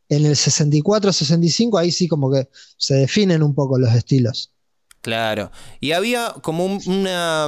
[0.08, 4.50] en el 64, 65, ahí sí como que se definen un poco los estilos.
[5.00, 5.50] Claro.
[5.80, 7.46] Y había como un- una.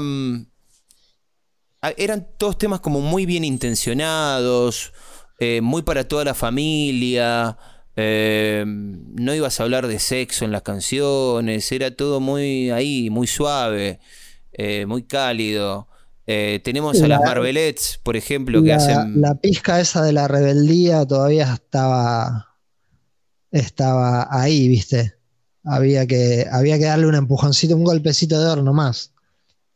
[1.84, 4.92] Mm, a- Eran todos temas como muy bien intencionados,
[5.38, 7.56] eh, muy para toda la familia.
[7.96, 13.28] eh, no ibas a hablar de sexo en las canciones, era todo muy ahí, muy
[13.28, 14.00] suave,
[14.52, 15.86] eh, muy cálido.
[16.26, 19.20] Tenemos a las La- Marvelettes, por ejemplo, que La, hacen.
[19.20, 22.56] la pizca esa de la rebeldía todavía estaba,
[23.52, 25.14] estaba ahí, ¿viste?
[25.64, 29.13] Había que, había que darle un empujoncito, un golpecito de horno más.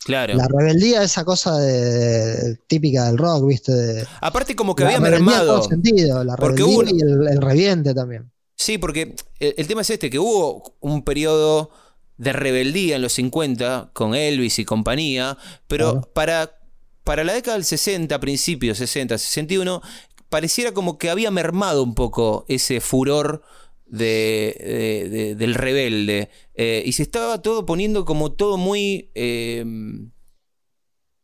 [0.04, 0.34] Claro.
[0.34, 3.72] La rebeldía, esa cosa de, típica del rock, ¿viste?
[3.72, 5.62] De- Aparte, como que había mermado.
[5.62, 8.30] sentido, la Porque rebeldía hubo- y el, el reviente también.
[8.54, 11.70] Sí, porque el, el tema es este, que hubo un periodo
[12.16, 15.36] de rebeldía en los 50 con Elvis y compañía,
[15.66, 16.10] pero Claro.
[16.12, 16.58] para,
[17.04, 19.82] para la década del 60, principios 60, 61,
[20.28, 23.42] pareciera como que había mermado un poco ese furor
[23.88, 26.28] de, de- de- del rebelde.
[26.54, 29.10] eh, y se estaba todo poniendo como todo muy...
[29.14, 29.64] eh,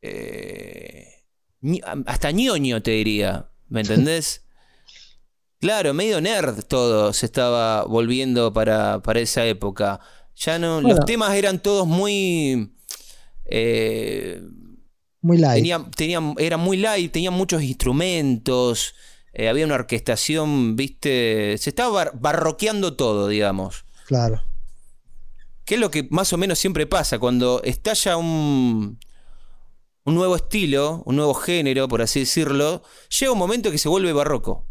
[0.02, 1.06] eh,
[2.06, 3.50] hasta ñoño, te diría.
[3.68, 4.40] ¿Me entendés?
[5.60, 9.98] Claro, medio nerd todo se estaba volviendo para, para esa época.
[10.36, 10.90] Ya no, Bueno.
[10.90, 12.74] los temas eran todos muy.
[13.46, 14.42] eh,
[15.22, 15.54] Muy light.
[15.62, 18.94] tenían, tenían, eran muy light, tenían muchos instrumentos,
[19.34, 21.56] eh, había una orquestación, viste.
[21.58, 23.84] Se estaba bar- barroqueando todo, digamos.
[24.06, 24.42] Claro.
[25.64, 27.18] ¿Qué es lo que más o menos siempre pasa?
[27.18, 28.98] Cuando estalla un,
[30.04, 32.82] un nuevo estilo, un nuevo género, por así decirlo,
[33.18, 34.66] llega un momento que se vuelve barroco.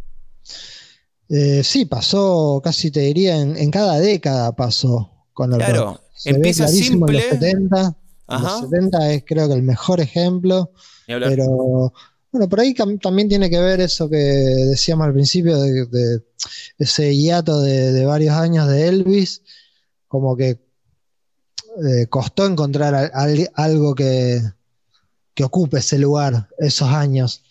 [1.30, 7.18] Eh, sí, pasó, casi te diría, en, cada década pasó con el Claro, empieza simple.
[7.18, 7.97] En los 70,
[8.28, 10.72] los 70 es creo que el mejor ejemplo.
[11.07, 11.93] Pero
[12.34, 16.24] bueno, por ahí también tiene que ver eso que decíamos al principio de,
[16.80, 19.44] ese hiato de, varios años de Elvis,
[20.08, 20.60] como que
[21.86, 23.12] eh, costó encontrar
[23.54, 24.42] algo que,
[25.36, 27.44] que ocupe ese lugar esos años.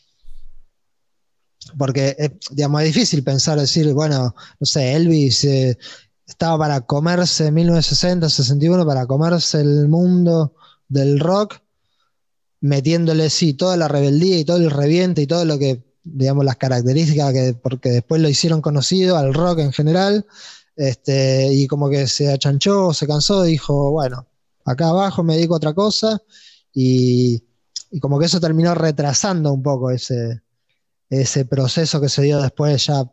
[1.78, 5.78] Porque, eh, digamos, es difícil pensar, decir, bueno, no sé, Elvis eh,
[6.26, 10.56] estaba para comerse 1960, 61, para comerse el mundo
[10.88, 11.60] del rock,
[12.62, 16.56] metiéndole, sí, toda la rebeldía y todo el reviente y todo lo que, digamos, las
[16.56, 20.24] características que, porque después lo hicieron conocido al rock en general,
[20.76, 24.28] este, y como que se achanchó, se cansó, dijo, bueno,
[24.64, 26.22] acá abajo me dedico a otra cosa,
[26.72, 27.42] y,
[27.90, 30.40] y como que eso terminó retrasando un poco ese,
[31.10, 33.04] ese proceso que se dio después ya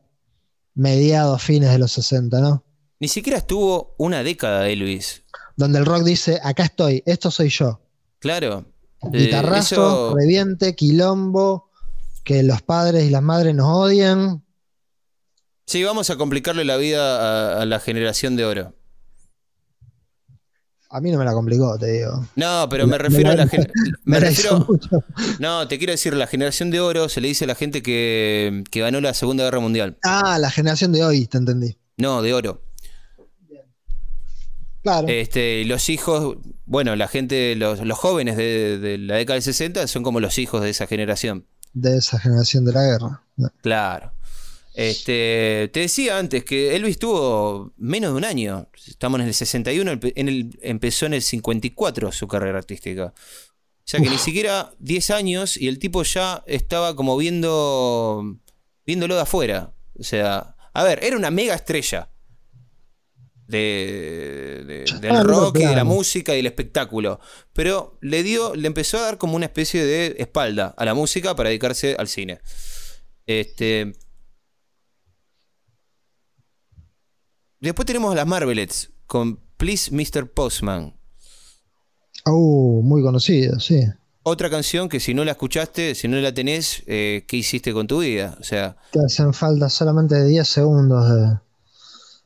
[0.76, 2.64] mediados, fines de los 60, ¿no?
[3.00, 5.24] Ni siquiera estuvo una década de Luis.
[5.58, 7.82] Donde el rock dice, acá estoy, esto soy yo.
[8.20, 8.66] Claro.
[9.02, 11.70] Eh, Guitarrazo, reviente, quilombo,
[12.24, 14.44] que los padres y las madres nos odian.
[15.66, 18.80] Sí, vamos a complicarle la vida a la generación de oro.
[20.92, 22.26] A mí no me la complicó, te digo.
[22.36, 23.46] No, pero me refiero a la.
[24.06, 24.66] Me, refiero.
[25.38, 28.64] No, te quiero decir, la generación de oro se le dice a la gente que,
[28.74, 30.00] ganó la Segunda Guerra Mundial.
[30.04, 31.78] Ah, la generación de hoy, te entendí.
[31.98, 32.64] No, de oro.
[34.82, 35.08] Claro.
[35.08, 39.88] Este, los hijos, bueno, la gente, los, los jóvenes de, de, la década del 60
[39.88, 41.46] son como los hijos de esa generación.
[41.74, 43.24] De esa generación de la guerra.
[43.62, 44.14] Claro.
[44.74, 48.70] Este, te decía antes que Elvis tuvo menos de un año.
[48.88, 53.08] Estamos en el 61, en el, empezó en el 54 su carrera artística.
[53.08, 58.38] O sea que ni siquiera 10 años y el tipo ya estaba como viendo
[58.86, 59.74] viéndolo de afuera.
[60.00, 62.10] O sea, a ver, era una mega estrella
[63.50, 67.20] de, del rock y de la música y del espectáculo.
[67.54, 71.36] Pero le dio, le empezó a dar como una especie de espalda a la música
[71.36, 72.40] para dedicarse al cine.
[73.26, 73.94] Este,
[77.62, 80.32] Después tenemos las Marvelettes con Please Mr.
[80.32, 80.96] Postman.
[82.26, 83.84] Oh, muy conocida, sí.
[84.24, 87.88] Otra canción que si no la escuchaste, si no la tenés, eh, ¿qué hiciste con
[87.88, 88.38] tu vida?
[88.40, 91.38] O sea, te hacen falta solamente 10 segundos de,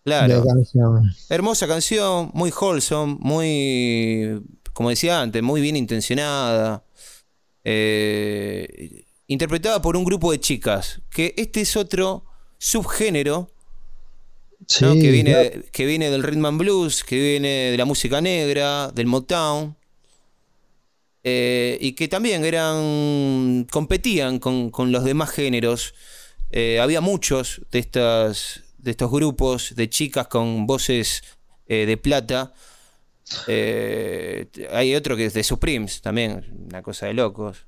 [0.03, 0.43] claro.
[0.45, 1.13] canción.
[1.29, 4.41] Hermosa canción, muy wholesome, muy,
[4.73, 6.83] como decía antes, muy bien intencionada.
[7.63, 12.25] Eh, interpretada por un grupo de chicas, que este es otro
[12.57, 13.49] subgénero
[14.67, 19.07] que, viene, que viene del rhythm and blues, que viene de la música negra, del
[19.07, 19.75] Motown.
[21.25, 25.93] Eh, y que también eran competían con, los demás géneros.
[26.51, 31.23] Eh, había muchos de, estas, de estos grupos de chicas con voces
[31.65, 32.53] eh, de plata.
[33.47, 37.65] hay otro que es de Supremes también, una cosa de locos.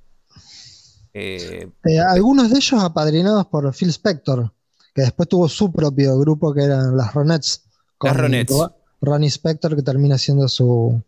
[2.08, 4.52] algunos de ellos apadrinados por Phil Spector
[4.96, 7.66] que después tuvo su propio grupo que eran las Ronettes.
[7.98, 8.58] Con las Ronettes.
[9.02, 11.04] Ronnie Spector, que termina siendo su,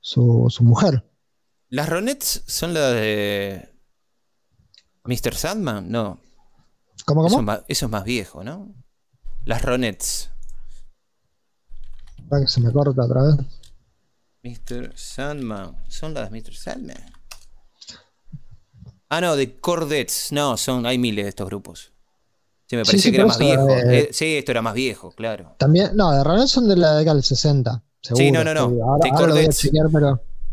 [0.00, 1.04] su, mujer.
[1.68, 3.68] ¿Las Ronettes son las de
[5.04, 5.34] Mr.
[5.34, 5.90] Sandman?
[5.90, 6.18] No.
[7.04, 7.28] ¿Cómo, cómo?
[7.28, 8.74] Eso es, más, eso es más viejo, ¿no?
[9.48, 10.28] Las Ronettes.
[12.28, 13.36] Para que se me corta otra vez.
[14.42, 14.92] Mr.
[14.94, 15.74] Sandman.
[15.88, 16.54] ¿Son las de Mr.
[16.54, 16.98] Sandman?
[19.08, 20.32] Ah, no, de Cordettes.
[20.32, 21.92] No, son, hay miles de estos grupos.
[22.66, 23.70] Sí, me parece que era más viejo.
[23.70, 25.54] Eh, sí, esto era más viejo, claro.
[25.56, 27.82] También, no, de Ronald son de la década del 60.
[28.02, 28.84] sí, no, no, no.
[28.84, 29.10] Ahora,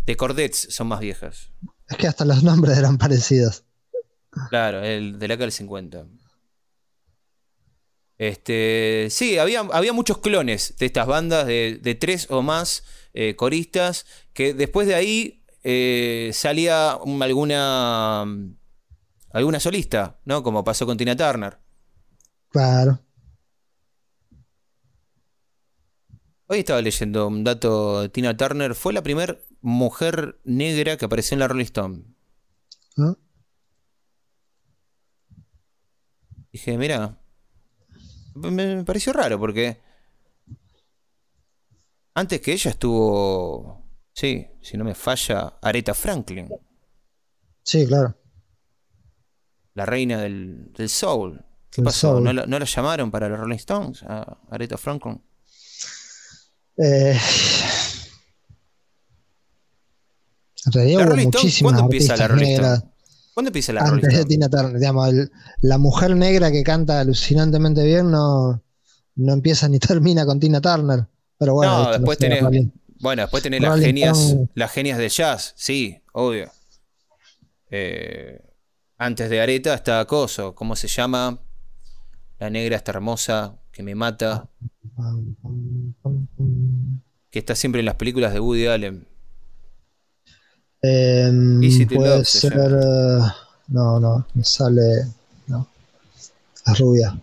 [0.06, 1.52] de, Cordets, son más viejas.
[1.90, 3.66] Es que hasta los nombres eran parecidos.
[4.50, 6.06] Claro, el de la década del 50.
[8.18, 14.06] Este, sí, había, había muchos clones de estas bandas de, tres o más eh, coristas
[14.34, 18.26] que después de ahí eh, salía alguna
[19.32, 20.44] alguna solista, ¿no?
[20.44, 21.60] Como pasó con Tina Turner.
[22.50, 23.02] Claro.
[26.48, 28.10] Hoy estaba leyendo un dato.
[28.12, 32.04] Tina Turner fue la primera mujer negra que apareció en la Rolling Stone.
[32.98, 33.16] ¿Ah?
[36.54, 37.20] Dije, mira,
[38.36, 39.82] me pareció raro porque
[42.14, 43.84] antes que ella estuvo,
[44.14, 46.50] sí, si no me falla, Aretha Franklin.
[47.62, 48.18] Sí, claro.
[49.74, 51.44] La reina del, del soul.
[51.70, 52.22] ¿Qué pasó?
[52.22, 55.22] ¿No la, llamaron para los Rolling Stones a Aretha Franklin?
[56.78, 57.18] Eh,
[60.66, 62.95] en realidad La hubo muchísimas ¿Cuándo empieza la Rolling Stone?
[63.36, 64.26] ¿Cuándo empieza la antes de?
[64.26, 64.80] Tina Turner.
[64.80, 65.32] Digamos, el-
[65.62, 68.64] la mujer negra que canta alucinantemente bien no,
[69.16, 71.06] no empieza ni termina con Tina Turner.
[71.38, 72.72] Pero bueno, No, después tenés-
[73.02, 74.50] Bueno, después tenés las genias, Stone.
[74.56, 76.50] las genias del jazz, sí, obvio.
[77.70, 78.42] Eh,
[78.98, 81.42] antes de Areta está Coso, ¿cómo se llama?
[82.40, 84.50] La negra está hermosa, que me mata,
[87.30, 89.08] que está siempre en las películas de Woody Allen.
[90.86, 92.54] Em, to puede Love se ser.
[92.54, 93.20] eh,
[93.70, 95.08] no, no, me sale.
[95.48, 95.68] No.
[96.66, 97.18] Es rubia.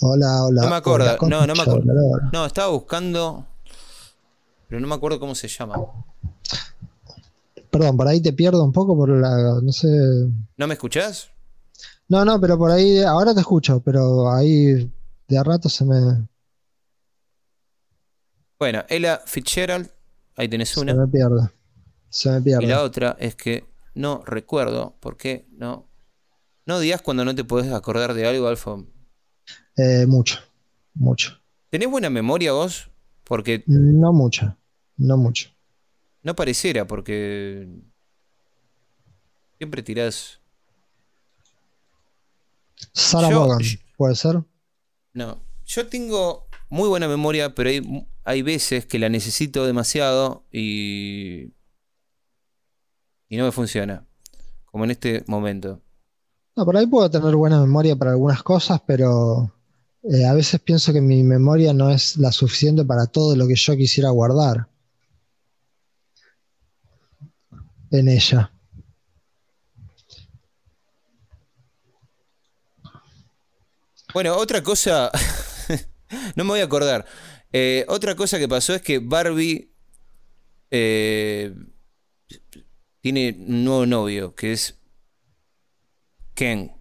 [0.00, 0.62] Hola, hola.
[0.62, 1.84] No me acuerdo, hola, no, no me acuerdo.
[1.84, 2.30] la.
[2.32, 3.46] No, estaba buscando,
[4.68, 5.76] pero no me acuerdo cómo se llama.
[7.70, 9.60] Perdón, por ahí te pierdo un poco por la.
[9.62, 9.88] No sé.
[10.56, 11.30] ¿No me escuchás?
[12.08, 13.00] No, no, pero por ahí.
[13.02, 14.90] Ahora te escucho, pero ahí
[15.28, 16.28] de a rato se me,
[18.58, 19.90] Bueno, Ella Fitzgerald,
[20.36, 20.94] ahí tenés se una.
[20.94, 21.48] me pierde.
[22.10, 22.66] Se me Y pierde.
[22.66, 23.64] la otra es que
[23.94, 25.88] no recuerdo por qué no.
[26.64, 28.76] No digas cuando no te podés acordar de algo, Alfa.
[29.76, 30.38] Eh, mucho,
[30.94, 31.40] mucho.
[31.70, 32.88] ¿Tenés buena memoria vos?
[33.24, 34.56] Porque No mucho,
[34.96, 35.50] no mucho.
[36.22, 37.68] no pareciera, porque
[39.58, 40.38] siempre tirás.
[42.92, 44.42] Sarah Yo- yo- puede ser.
[45.14, 51.52] No, yo tengo muy buena memoria, pero hay, hay veces que la necesito demasiado y.
[53.28, 54.06] y no me funciona.
[54.64, 55.82] Como en este momento.
[56.56, 59.52] No, por ahí puedo tener buena memoria para algunas cosas, pero
[60.02, 63.54] eh, a veces pienso que mi memoria no es la suficiente para todo lo que
[63.54, 64.68] yo quisiera guardar
[67.90, 68.52] en ella.
[74.12, 75.10] Bueno, otra cosa.
[76.36, 77.06] no me voy a acordar.
[77.52, 79.72] Eh, otra cosa que pasó es que Barbie
[80.70, 81.54] eh,
[83.00, 84.78] tiene un nuevo novio, que es
[86.34, 86.72] Ken.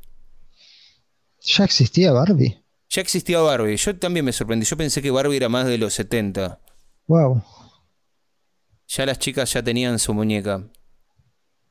[1.42, 2.64] ¿Ya existía Barbie?
[2.90, 3.78] Ya existía Barbie.
[3.78, 4.66] Yo también me sorprendí.
[4.66, 6.60] Yo pensé que Barbie era más de los 70.
[7.08, 7.44] Wow.
[8.88, 10.70] Ya las chicas ya tenían su muñeca.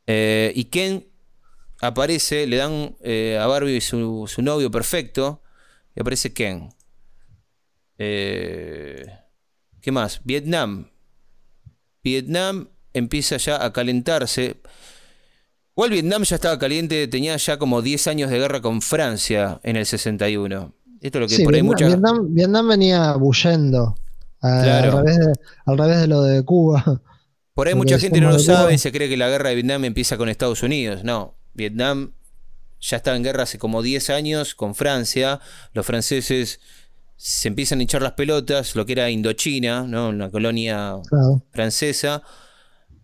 [0.07, 1.07] Eh, y Ken
[1.81, 5.43] aparece, le dan eh, a Barbie su, su novio perfecto.
[6.01, 6.71] Y aparece Ken.
[7.99, 9.05] Eh,
[9.83, 10.23] ¿Qué más?
[10.25, 10.89] Vietnam.
[12.03, 14.63] Vietnam empieza ya a calentarse.
[15.77, 19.77] Igual Vietnam ya estaba caliente, tenía ya como 10 años de guerra con Francia en
[19.77, 20.73] el 61.
[21.03, 21.87] Esto es lo que Sí, por ahí Vietnam, mucha...
[21.89, 23.95] Vietnam- Vietnam venía bullendo.
[24.41, 24.97] a- Claro.
[25.01, 25.33] Al, revés de,
[25.67, 27.03] al revés de lo de Cuba.
[27.53, 29.85] Por ahí mucha gente no lo sabe y se cree que la guerra de Vietnam
[29.85, 31.05] empieza con Estados Unidos.
[31.05, 32.15] No, Vietnam
[32.81, 35.41] ya estaba en guerra hace como 10 años con Francia.
[35.73, 36.61] Los franceses
[37.17, 40.09] se empiezan a hinchar las pelotas, lo que era Indochina, ¿no?
[40.09, 41.45] una colonia Claro.
[41.53, 42.23] francesa.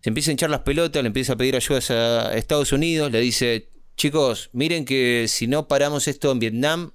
[0.01, 3.19] Se empieza a hinchar las pelotas, le empieza a pedir ayudas a Estados Unidos, le
[3.19, 6.91] dice, chicos, miren que si no paramos esto en Vietnam,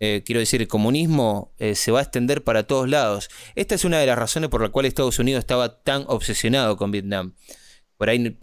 [0.00, 3.28] eh, quiero decir, el comunismo eh, se va a extender para todos lados.
[3.56, 6.90] Esta es una de las razones por la cual Estados Unidos estaba tan obsesionado con
[6.92, 7.34] Vietnam.
[7.96, 8.38] Por ahí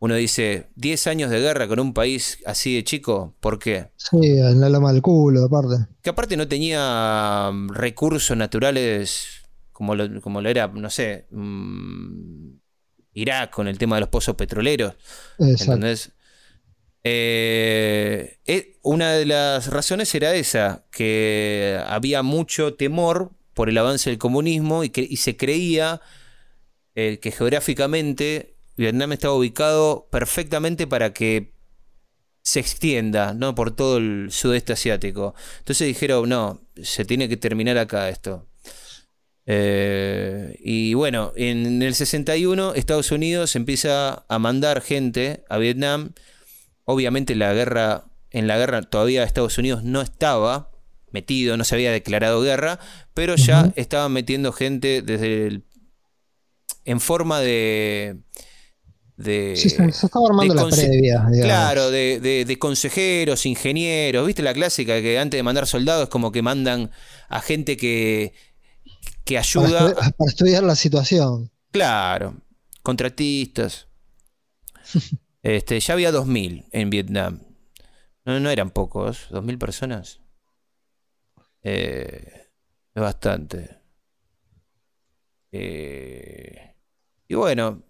[0.00, 3.90] uno dice, 10 años de guerra con un país así de chico, ¿por qué?
[3.96, 5.86] Sí, en la loma del culo, aparte.
[6.02, 9.26] Que aparte no tenía mm, recursos naturales
[9.72, 12.50] como lo, como lo era, no sé, mm,
[13.12, 14.94] Irak con el tema de los pozos petroleros.
[15.38, 15.74] Exacto.
[15.74, 16.12] ¿Entendés?
[17.04, 24.08] Eh, eh, una de las razones era esa, que había mucho temor por el avance
[24.08, 26.00] del comunismo y, que, y se creía
[26.94, 31.52] eh, que geográficamente Vietnam estaba ubicado perfectamente para que
[32.42, 33.54] se extienda ¿no?
[33.54, 35.34] por todo el sudeste asiático.
[35.58, 38.46] Entonces dijeron, no, se tiene que terminar acá esto.
[39.46, 46.12] Eh, y bueno, en el 61 Estados Unidos empieza a mandar gente a Vietnam.
[46.84, 50.70] Obviamente la guerra, en la guerra todavía Estados Unidos no estaba
[51.10, 52.78] metido, no se había declarado guerra,
[53.12, 53.72] pero ya Ujú.
[53.76, 55.64] estaban metiendo gente desde el-
[56.84, 58.16] en forma de
[59.22, 61.40] de, Sí, se, se estaba armando de la conse- previa, digamos.
[61.44, 64.26] Claro, de, de- de consejeros, ingenieros.
[64.26, 66.90] ¿Viste la clásica que antes de mandar soldados es como que mandan
[67.28, 68.32] a gente que,
[69.24, 69.94] que Para, ayuda?
[69.94, 71.50] para estudiar la situación.
[71.70, 72.36] Claro,
[72.82, 73.86] contratistas.
[75.42, 77.40] Este, ya había 2.000 en Vietnam.
[78.26, 80.20] No, no eran pocos, 2.000 personas.
[81.62, 82.30] Eh,
[82.94, 83.78] es bastante.
[85.52, 86.74] Eh,
[87.28, 87.82] y bueno,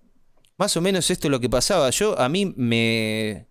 [0.61, 1.91] más o menos esto es lo que pasaba.
[1.91, 3.49] Yo, a mí me,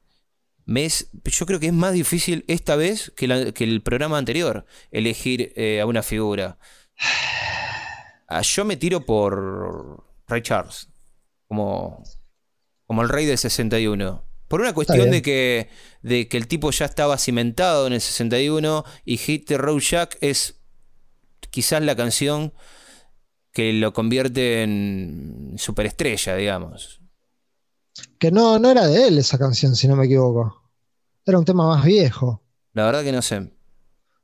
[0.65, 4.17] me es, yo creo que es más difícil esta vez que, la- que el programa
[4.17, 6.57] anterior elegir eh, a una figura.
[8.27, 10.87] Ah, yo me tiro por Ray Charles,
[11.47, 12.03] como,
[12.85, 14.23] como el rey del 61.
[14.47, 15.69] Por una cuestión de que,
[16.01, 20.17] de que el tipo ya estaba cimentado en el 61 y Hit the Road Jack
[20.21, 20.59] es
[21.49, 22.53] quizás la canción
[23.51, 27.01] que lo convierte en superestrella, digamos.
[28.17, 30.61] Que no, no era de él esa canción, si no me equivoco.
[31.25, 32.41] Era un tema más viejo.
[32.73, 33.51] La verdad que no sé.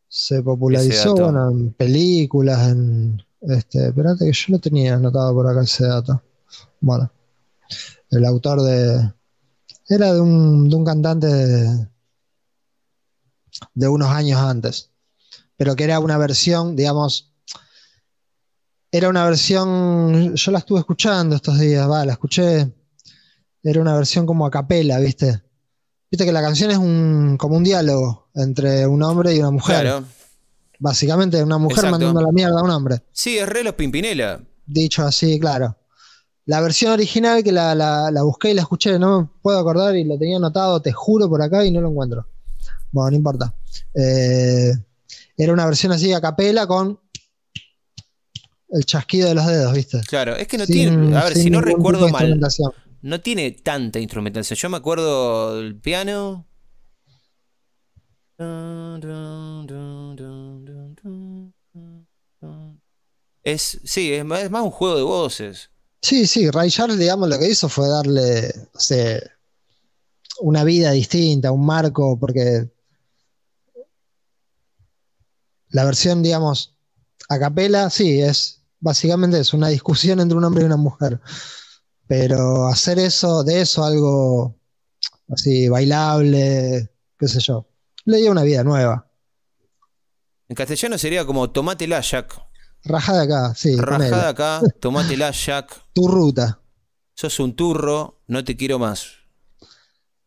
[0.08, 3.22] Se popularizó bueno, en películas, en.
[3.42, 6.22] Este, espérate que yo lo tenía anotado por acá ese dato.
[6.80, 7.12] Bueno.
[8.12, 9.12] El autor de.
[9.90, 11.88] Era de un, de un cantante de,
[13.74, 14.92] de unos años antes.
[15.58, 17.35] Pero que era una versión, digamos.
[18.96, 20.36] Era una versión.
[20.36, 22.72] Yo la estuve escuchando estos días, va, la escuché.
[23.62, 25.42] Era una versión como a capela, ¿viste?
[26.10, 29.82] Viste que la canción es un, como un diálogo entre un hombre y una mujer.
[29.82, 30.06] Claro.
[30.80, 31.92] Básicamente una mujer Exacto.
[32.00, 33.04] mandando la mierda a un hombre.
[33.12, 34.40] Sí, es re los Pimpinela.
[34.66, 35.78] Dicho así, claro.
[36.46, 39.96] La versión original que la, la- la busqué y la escuché, no me puedo acordar
[39.98, 42.28] y lo tenía anotado, te juro, por acá y no lo encuentro.
[42.92, 43.54] Bueno, no importa.
[43.94, 44.72] Eh,
[45.36, 46.98] era una versión así a capela con
[48.76, 50.02] el chasquido de los dedos, ¿viste?
[50.08, 51.16] Claro, es que no Sin- tiene.
[51.18, 52.40] A ver, si no recuerdo mal,
[53.02, 54.58] no tiene tanta instrumentación.
[54.58, 56.46] Yo me acuerdo del piano.
[63.44, 65.70] Es, sí, es más, es más un juego de voces.
[66.02, 69.20] Sí, sí, Ray Charles, digamos, lo que hizo fue darle, o sea,
[70.42, 72.70] una vida distinta, un marco, porque
[75.70, 76.76] la versión, digamos,
[77.30, 81.20] a capela, sí, es básicamente es una discusión entre un hombre y una mujer.
[82.08, 84.60] Pero hacer eso, de eso algo
[85.30, 87.68] así bailable, qué sé yo,
[88.06, 89.10] le dio una vida nueva.
[90.48, 92.40] En castellano sería como tomátela, Jack.
[92.84, 93.76] Rajada acá, sí.
[93.76, 95.82] Rajada acá, tomátela, Jack.
[95.94, 96.62] tu ruta.
[97.16, 99.14] Sos un turro, no te quiero más.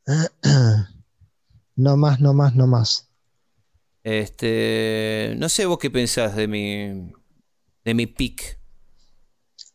[1.80, 3.08] No más, no más, no más.
[4.02, 7.12] Este, no sé vos qué pensás de mi
[7.88, 8.58] de mi pick.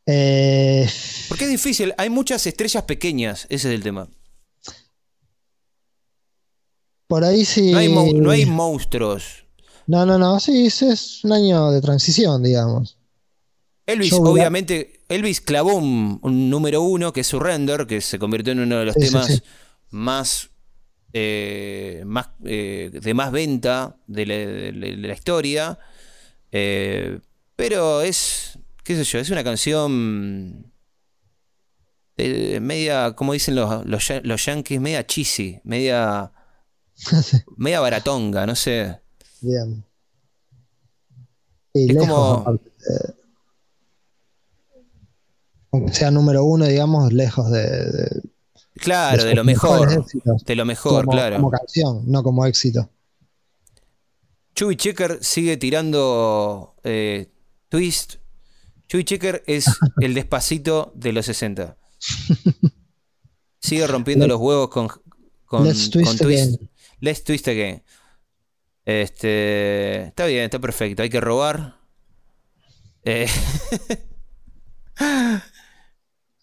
[0.06, 0.88] Eh,
[1.30, 4.08] Porque es difícil, hay muchas estrellas pequeñas, ese es el tema.
[7.08, 7.72] por ahí sí.
[7.72, 9.46] No hay, mo- no hay monstruos.
[9.88, 12.98] No, no, no, sí, es, un año de transición, digamos.
[13.86, 18.54] Elvis, Yo obviamente, Elvis clavó un, un número uno, que es Surrender, que se convirtió
[18.54, 19.42] en uno de los Sí, temas sí.
[19.90, 20.50] más,
[21.12, 25.78] eh, más eh, de más venta de la, de la- de la historia.
[26.52, 27.20] Eh,
[27.56, 30.72] pero es, qué sé yo, es una canción
[32.18, 36.32] eh, media, como dicen los, los, ya- los yankees, media cheesy, media,
[37.58, 39.00] media baratonga, no sé.
[39.42, 39.84] Bien.
[41.74, 43.14] Es lejos, como- eh,
[45.72, 48.22] aunque sea número uno, digamos, lejos de, de-
[48.76, 49.92] Claro, de lo mejor.
[49.92, 51.36] éxitos, De lo mejor, claro.
[51.38, 52.90] como canción, no como éxito.
[54.56, 57.32] Chubby Checker sigue tirando eh,
[57.74, 58.18] twist.
[58.88, 59.66] Chubby Checker es
[60.00, 61.76] el despacito de los 60.
[63.60, 64.90] Sigue rompiendo los huevos con,
[65.46, 66.70] con, Let's twist con again.
[67.00, 67.82] Let's twist again.
[68.86, 71.02] Este, está bien, está perfecto.
[71.02, 71.80] Hay que robar.
[73.06, 73.28] Eh,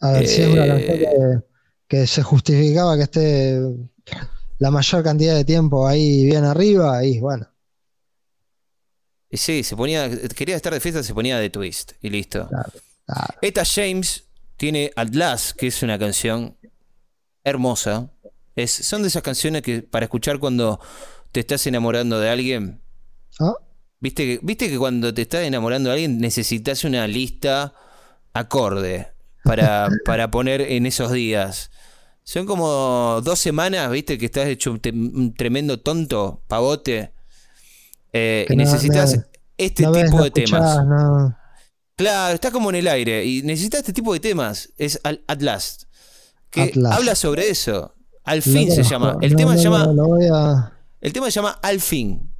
[0.00, 1.38] A ver, si es una Eh, canción que,
[1.86, 3.60] que se justificaba que esté
[4.58, 7.49] la mayor cantidad de tiempo ahí bien arriba, y bueno.
[9.30, 12.48] Y sí, se ponía, quería estar de fiesta, se ponía de twist y listo.
[12.48, 12.72] Claro,
[13.06, 13.34] claro.
[13.40, 14.24] Etta James
[14.56, 16.56] tiene At Last, que es una canción
[17.44, 18.10] hermosa.
[18.56, 20.80] Es, son de esas canciones que para escuchar cuando
[21.30, 22.82] te estás enamorando de alguien.
[23.38, 23.54] ¿Ah?
[24.00, 27.72] ¿Viste que, ¿Viste que cuando te estás enamorando de alguien necesitas una lista
[28.32, 29.12] acorde
[29.44, 31.70] para, para poner en esos días?
[32.24, 34.18] Son como dos semanas, ¿viste?
[34.18, 34.80] Que estás hecho un,
[35.14, 37.12] un tremendo tonto, pavote.
[38.12, 39.24] Eh, y no- necesitas no-
[39.58, 40.76] este No tipo de temas.
[40.78, 41.36] escuchás.
[41.96, 44.70] Claro, está como en el aire y necesita este tipo de temas.
[44.78, 45.82] Es Al- At Last.
[46.48, 46.98] Que At Last.
[46.98, 47.94] habla sobre eso.
[48.24, 49.16] Al fin se llama.
[49.20, 49.82] El tema se llama.
[49.84, 52.34] a- El tema se llama Al fin.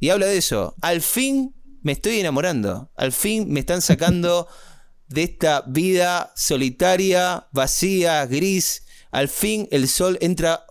[0.00, 0.74] Y habla de eso.
[0.82, 2.90] Al fin me estoy enamorando.
[2.96, 4.48] Al fin me están sacando
[5.08, 8.82] de esta vida solitaria, vacía, gris.
[9.10, 10.66] Al fin el sol entra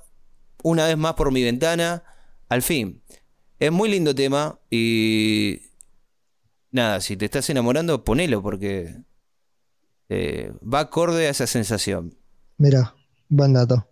[0.62, 2.04] una vez más por mi ventana.
[2.50, 3.02] Al fin.
[3.60, 5.62] Es muy lindo tema y
[6.72, 8.98] nada, si te estás enamorando, ponelo porque
[10.10, 12.18] eh, va acorde a esa sensación.
[12.58, 12.94] Mira,
[13.30, 13.88] buen dato.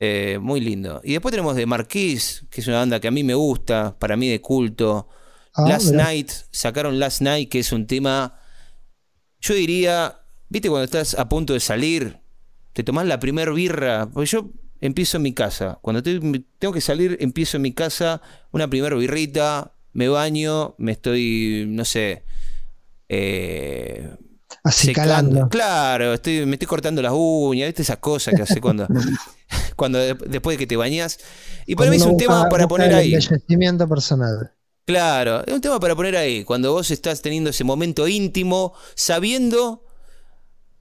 [0.00, 1.00] Eh, muy lindo.
[1.04, 4.16] Y después tenemos de Marquis, que es una banda que a mí me gusta, para
[4.16, 5.08] mí de culto.
[5.54, 6.04] Ah, Last mirá.
[6.04, 8.38] Night, sacaron Last Night, que es un tema,
[9.40, 12.20] yo diría, viste cuando estás a punto de salir,
[12.72, 14.50] te tomás la primer birra, porque yo
[14.80, 18.20] empiezo en mi casa, cuando estoy- tengo que salir, empiezo en mi casa,
[18.52, 22.24] una primer birrita, me baño, me estoy, no sé,
[23.08, 24.16] eh,
[24.64, 25.30] Acicalando.
[25.32, 25.48] secando.
[25.50, 27.82] Claro, estoy, me estoy cortando las uñas, ¿viste?
[27.82, 28.86] esas cosas que hace cuando,
[29.76, 31.18] cuando de- después de que te bañas.
[31.66, 33.14] Y para Cuando mí es un tema busca- para busca poner el ahí.
[33.14, 34.52] embellecimiento personal.
[34.86, 39.84] Claro, es un tema para poner ahí, cuando vos estás teniendo ese momento íntimo, sabiendo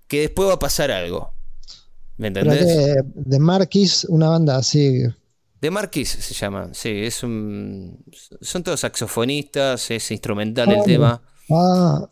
[0.08, 1.34] que después va a pasar algo.
[2.18, 2.66] ¿Me Pero entendés?
[2.66, 5.04] que de Marquis, una banda así.
[5.62, 8.04] De Marquis se llama, sí, es un.
[8.42, 11.22] Son todos saxofonistas, es instrumental el Ah, tema.
[11.50, 12.10] Ah,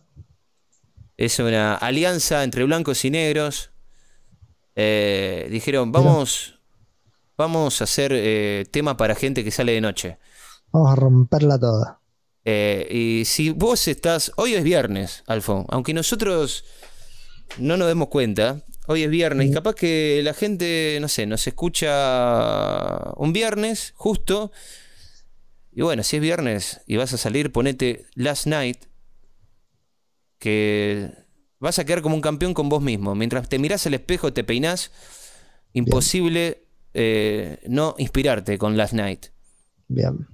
[1.17, 3.71] Es una alianza entre blancos y negros.
[4.75, 6.59] Eh, dijeron, vamos,
[7.37, 10.17] vamos a hacer eh, tema para gente que sale de noche.
[10.71, 12.01] vamos a romperla toda.
[12.43, 16.63] Eh, y si vos estás, hoy es viernes, Alfon, aunque nosotros
[17.57, 21.47] no nos demos cuenta, hoy es viernes, y capaz que la gente, no sé, nos
[21.47, 24.51] escucha un viernes justo,
[25.71, 28.85] y bueno, si es viernes y vas a salir, ponete Last Night,
[30.39, 31.11] que
[31.59, 33.15] vas a quedar como un campeón con vos mismo.
[33.15, 34.91] Mientras te mirás al espejo, te peinás,
[35.73, 39.27] imposible eh, no inspirarte con Last Night.
[39.87, 40.27] Bien.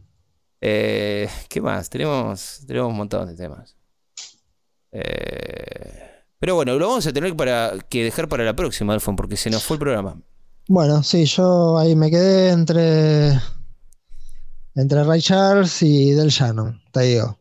[0.62, 1.90] Eh, ¿Qué más?
[1.90, 3.76] Tenemos, tenemos un montón de temas.
[4.92, 6.11] Eh,
[6.42, 9.50] pero bueno, lo vamos a tener para, que dejar para la próxima, Alfon, porque se
[9.50, 10.20] nos fue el programa.
[10.68, 13.40] Bueno, sí, yo ahí me quedé entre.
[14.76, 17.38] Entre Ray Charles y Del Shannon, te digo.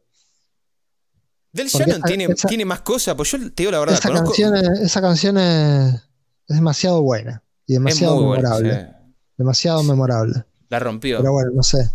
[1.53, 3.94] Del Porque Shannon esa- tiene, esa- tiene más cosas, pues yo te digo la verdad,
[3.96, 5.94] Esa conozco- canción, es, esa canción es,
[6.48, 8.80] es demasiado buena y demasiado buena, memorable.
[8.80, 9.12] sí.
[9.38, 10.44] Demasiado memorable.
[10.68, 11.18] La rompió.
[11.18, 11.90] Pero bueno, no sé.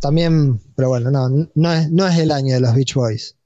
[0.00, 3.36] También, pero bueno, no, no es, no es el año de los Beach Boys.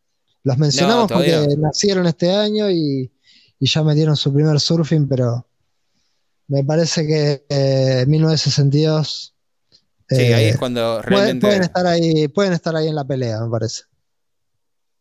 [0.46, 3.10] Los mencionamos porque nacieron este año y,
[3.58, 5.44] y ya metieron su primer surfing, pero
[6.46, 9.34] me parece que eh, 1962
[10.08, 11.46] sí, eh, ahí es cuando pueden, realmente.
[11.48, 13.82] pueden estar ahí, pueden estar ahí en la pelea, me parece.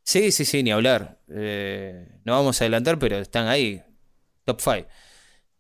[0.02, 1.20] Sí, sí, sí, ni hablar.
[1.30, 3.84] Eh, no vamos a adelantar, pero están ahí.
[4.46, 4.88] Top 5.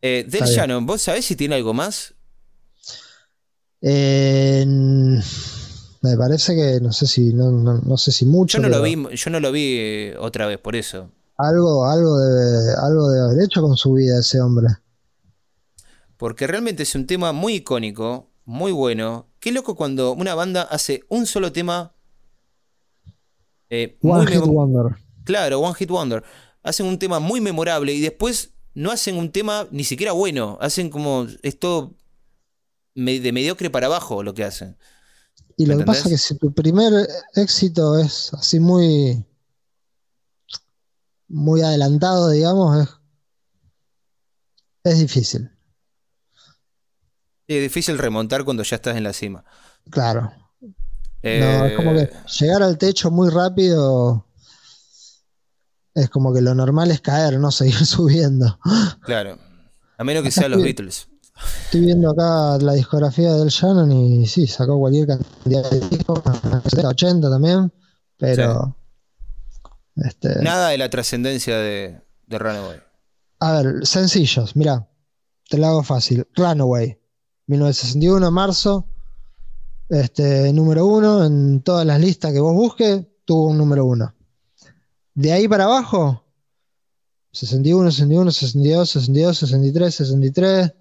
[0.01, 0.45] Eh, Del.
[0.45, 2.15] Shannon, ¿vos sabés si tiene algo más?
[3.81, 4.65] Eh,
[6.12, 8.58] me parece que no sé si no, no- no sé si mucho.
[8.58, 11.10] Yo no lo vi, yo no lo vi eh, otra vez, por eso.
[11.38, 14.68] Algo, algo debe, algo debe haber hecho con su vida ese hombre.
[16.18, 19.28] Porque realmente es un tema muy icónico, muy bueno.
[19.39, 21.93] Qué loco cuando una banda hace un solo tema.
[23.70, 24.95] eh, One Hit Wonder.
[25.24, 26.24] claro, One Hit Wonder.
[26.64, 30.58] Hacen un tema muy memorable y después no hacen un tema ni siquiera bueno.
[30.62, 31.28] Hacen como.
[31.43, 31.93] Es todo
[32.95, 34.78] me- de mediocre para abajo lo que hacen.
[35.58, 39.26] Y lo ¿Me que pasa es que si tu primer éxito es así muy,
[41.28, 42.89] muy adelantado, digamos, es,
[44.84, 45.49] es difícil.
[47.47, 49.45] Es difícil remontar cuando ya estás en la cima.
[49.89, 50.32] Claro.
[50.62, 50.72] No,
[51.22, 54.26] Eh, es como que llegar al techo muy rápido
[55.95, 58.60] es como que lo normal es caer, no seguir subiendo.
[59.01, 59.39] Claro.
[59.97, 61.08] A menos que sean los Beatles.
[61.65, 66.21] Estoy viendo acá la discografía del Shannon y sí, sacó cualquier cantidad de discos,
[66.63, 67.71] 70, 80 también,
[68.17, 68.75] pero
[69.95, 72.79] este, Nada de la trascendencia de, de Runaway.
[73.39, 74.87] a ver, sencillos, mira,
[75.49, 76.27] te lo hago fácil.
[76.35, 76.97] Runaway,
[77.47, 78.87] 1961, marzo,
[79.89, 84.13] este, número uno en todas las listas que vos busques, tuvo un número uno.
[85.13, 86.23] De ahí para abajo,
[87.31, 90.73] 61, 61, 62, 62, 63, 63.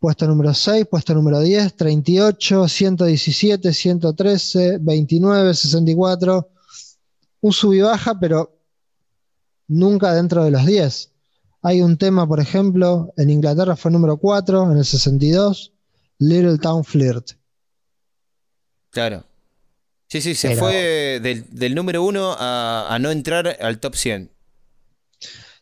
[0.00, 6.48] Puesto número 6, puesto número 10, 38, 117, 113, 29, 64.
[7.42, 8.58] Un sub y baja, pero
[9.68, 11.12] nunca dentro de los 10.
[11.62, 15.72] Hay un tema, por ejemplo, en Inglaterra fue número 4, en el 62,
[16.18, 17.32] Little Town Flirt.
[18.88, 19.24] Claro.
[20.08, 23.94] Sí, sí, se Pero- fue del, del número uno a, a no entrar al top
[23.94, 24.30] 100.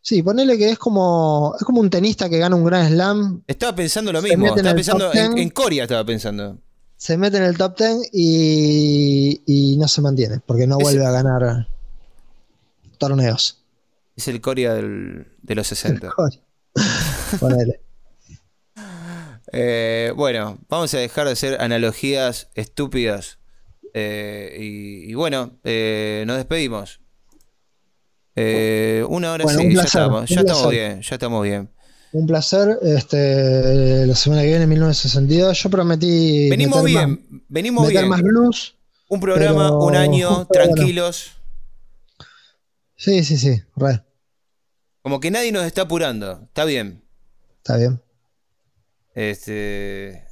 [0.09, 3.75] Sí, ponele que es como, es como un tenista que gana un gran slam, Estaba
[3.75, 4.47] pensando lo mismo.
[4.47, 5.43] en Estaba el pensando en, 10.
[5.45, 6.57] en Coria, estaba pensando.
[6.97, 11.11] se mete en el top 10 y, y no se mantiene, porque no vuelve a
[11.11, 11.69] ganar
[12.97, 13.63] torneos.
[14.17, 16.11] Es el Coria del- de los 60.
[17.41, 17.81] Ponele.
[19.53, 23.39] Eh, bueno, vamos a dejar de hacer analogías estúpidas.
[23.93, 27.01] Eh, y, y bueno, eh, nos despedimos.
[28.41, 31.70] Eh, una hora Bueno, sí, un ya placer, estamos, ya estamos bien, ya estamos bien.
[32.12, 32.78] Un placer.
[32.82, 35.62] Este, la semana que viene, 1962.
[35.62, 36.49] Yo prometí.
[36.49, 38.09] Venimos meter bien, más- venimos meter bien.
[38.09, 38.74] más blues.
[39.09, 41.32] Un programa, pero un año, tranquilos.
[42.97, 43.62] Sí, sí, sí.
[43.76, 44.03] Re.
[45.03, 46.41] Como que nadie nos está apurando.
[46.45, 47.03] Está bien.
[47.59, 48.01] Está bien.
[49.14, 50.24] Este.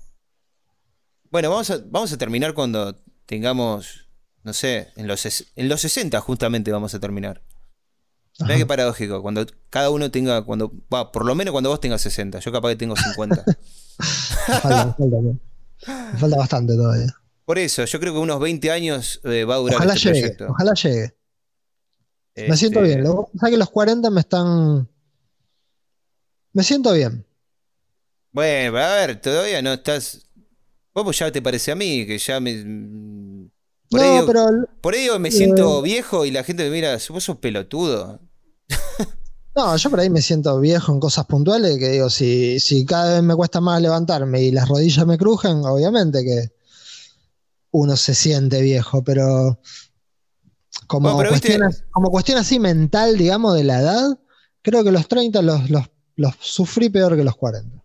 [1.31, 2.95] Bueno, vamos a, vamos a terminar cuando
[3.27, 4.09] tengamos.
[4.43, 5.27] No sé, en los,
[5.57, 7.43] en los 60 justamente vamos a terminar.
[8.41, 9.23] Mira qué paradójico.
[9.23, 10.43] Cuando cada uno tenga.
[10.43, 12.39] cuando va, Por lo menos cuando vos tengas 60.
[12.41, 13.45] Yo capaz que tengo 50.
[13.47, 13.55] Me
[14.61, 15.17] falta, me falta,
[16.13, 17.15] me falta bastante todavía.
[17.45, 20.21] Por eso, yo creo que unos 20 años eh, va a durar Ojalá este llegue.
[20.21, 20.47] proyecto.
[20.51, 21.17] Ojalá llegue.
[22.49, 23.05] Me siento Este, bien.
[23.05, 24.89] Lo que que los 40 me están.
[26.53, 27.25] Me siento bien.
[28.33, 30.27] Bueno, a ver, todavía no estás.
[30.95, 32.53] Vos pues ya te parece a mí, que ya me.
[33.89, 34.47] Por, no, digo- pero.
[34.81, 38.21] por digo, me siento viejo y la gente me mira, vos sos pelotudo.
[39.55, 41.79] No, yo por ahí me siento viejo en cosas puntuales.
[41.79, 45.65] Que digo, si, si cada vez me cuesta más levantarme y las rodillas me crujen,
[45.65, 46.53] obviamente que
[47.71, 49.59] uno se siente viejo, pero.
[50.87, 54.19] Como, Bueno, pero viste- cuestión, as- como cuestión así mental, digamos, de la edad,
[54.63, 55.85] creo que los 30 los, los,
[56.17, 57.83] los sufrí peor que los 40.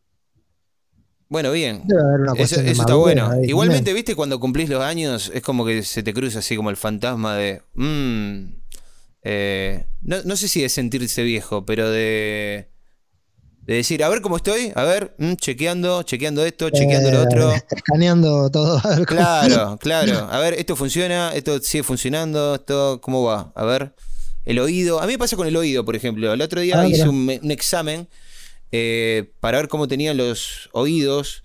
[1.30, 1.84] Bueno, bien.
[1.86, 3.32] Debe haber una Eso, está bueno.
[3.32, 6.70] ahí Igualmente, viste, cuando cumplís los años, es como que se te cruza así como
[6.70, 7.62] el fantasma de.
[7.76, 8.61] mm,
[9.24, 12.70] eh, no, no sé si de sentirse viejo, pero de.
[13.64, 17.26] De decir, a ver cómo estoy, a ver, mm, chequeando, chequeando esto, chequeando lo Eh,
[17.26, 17.52] otro.
[17.70, 18.82] Escaneando todo.
[18.84, 20.28] a ver cómo- Claro, claro.
[20.32, 23.52] A ver, esto funciona, esto sigue funcionando, esto, ¿cómo va?
[23.56, 23.94] A ver,
[24.46, 25.00] el oído.
[25.00, 26.34] A mí me pasa con el oído, por ejemplo.
[26.34, 28.08] El otro día Ah, hice un, un examen
[28.72, 31.44] eh, para ver cómo tenían los oídos.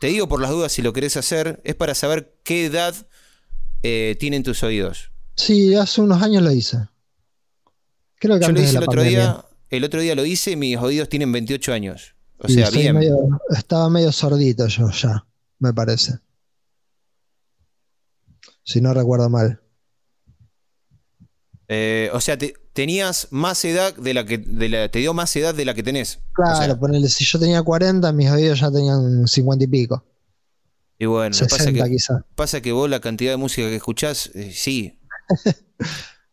[0.00, 2.94] Te digo por las dudas si lo querés hacer, es para saber qué edad
[3.82, 5.10] tienen tus oídos.
[5.38, 6.78] Sí, hace unos años lo hice.
[8.16, 9.18] Creo que Yo lo hice el otro pandemia.
[9.20, 12.16] día, el otro día lo hice y mis oídos tienen 28 años.
[12.38, 12.96] O Y sea, bien.
[12.96, 13.16] medio-
[13.56, 15.24] estaba medio sordito yo ya,
[15.60, 16.14] me parece.
[18.64, 19.60] Si no recuerdo mal.
[21.68, 25.34] Eh, o sea, te- tenías más edad de la que de la, te dio más
[25.36, 26.16] edad de la que tenés.
[26.30, 30.04] O Claro, sea, ponele, si yo tenía 40, mis oídos ya tenían 50 y pico.
[30.98, 32.24] y bueno, lo que pasa 60 que quizá.
[32.34, 34.97] Pasa que vos la cantidad de música que escuchás, eh, sí.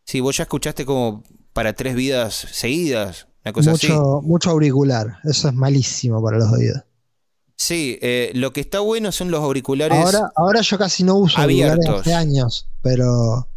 [0.08, 3.88] Sí, vos ya escuchaste como para tres vidas seguidas, una cosa así.
[3.88, 5.18] Mucho, mucho auricular.
[5.24, 6.84] Eso es malísimo para los oídos.
[7.56, 9.98] Sí, eh, lo que está bueno son los auriculares.
[9.98, 12.02] Ahora, ahora yo casi no uso auriculares abiertos.
[12.02, 13.48] hace años, pero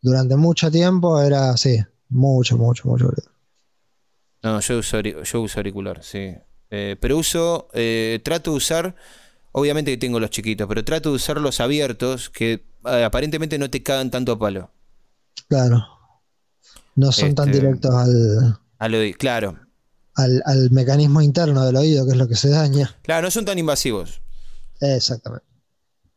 [0.00, 1.78] durante mucho tiempo era así.
[2.08, 3.10] Mucho, mucho, mucho.
[4.42, 6.34] No, yo uso, yo uso auricular, sí.
[6.70, 8.94] Eh, pero uso, eh, trato de usar,
[9.54, 13.70] obviamente que tengo los chiquitos, pero trato de usar los abiertos que eh, aparentemente no
[13.70, 14.70] te cagan tanto a palo.
[15.48, 15.86] Claro.
[16.96, 19.58] No son tan Este- directos al, A lo de- claro,
[20.14, 22.94] al, al mecanismo interno del oído, que es lo que se daña.
[23.02, 24.20] claro, no son tan invasivos.
[24.80, 25.46] Exactamente.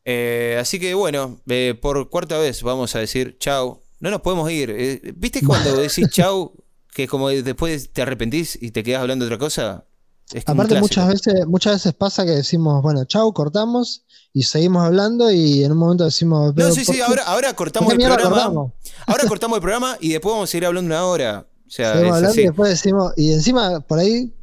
[0.05, 3.81] Eh, así que bueno, eh, por cuarta vez vamos a decir chau.
[3.99, 5.13] No nos podemos ir.
[5.17, 6.53] ¿Viste cuando decís chau,
[6.93, 9.85] que como después te arrepentís y te quedas hablando de otra cosa?
[10.33, 14.03] Es Aparte, muchas veces, muchas veces pasa que decimos, bueno, chau, cortamos
[14.33, 17.53] y seguimos hablando y en un momento decimos, No, "Pero, sí, ¿por sí, ahora, ahora
[17.53, 18.29] cortamos el programa.
[18.29, 18.71] cortamos?".
[19.07, 21.47] Ahora cortamos el programa y después vamos a seguir hablando una hora.
[21.65, 22.41] O sea, Seguimos hablando así.
[22.41, 24.33] y después decimos, y encima por ahí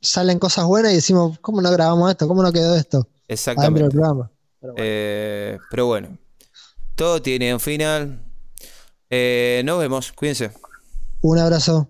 [0.00, 2.26] salen cosas buenas y decimos, ¿cómo no grabamos esto?
[2.26, 2.98] ¿Cómo no quedó esto?
[2.98, 3.88] Adentro del Exactamente.
[3.90, 4.30] programa.
[4.60, 4.84] Pero bueno.
[4.84, 6.18] Eh, pero bueno,
[6.96, 8.20] todo tiene un final.
[9.10, 10.50] Eh, nos vemos, cuídense.
[11.20, 11.88] Un abrazo.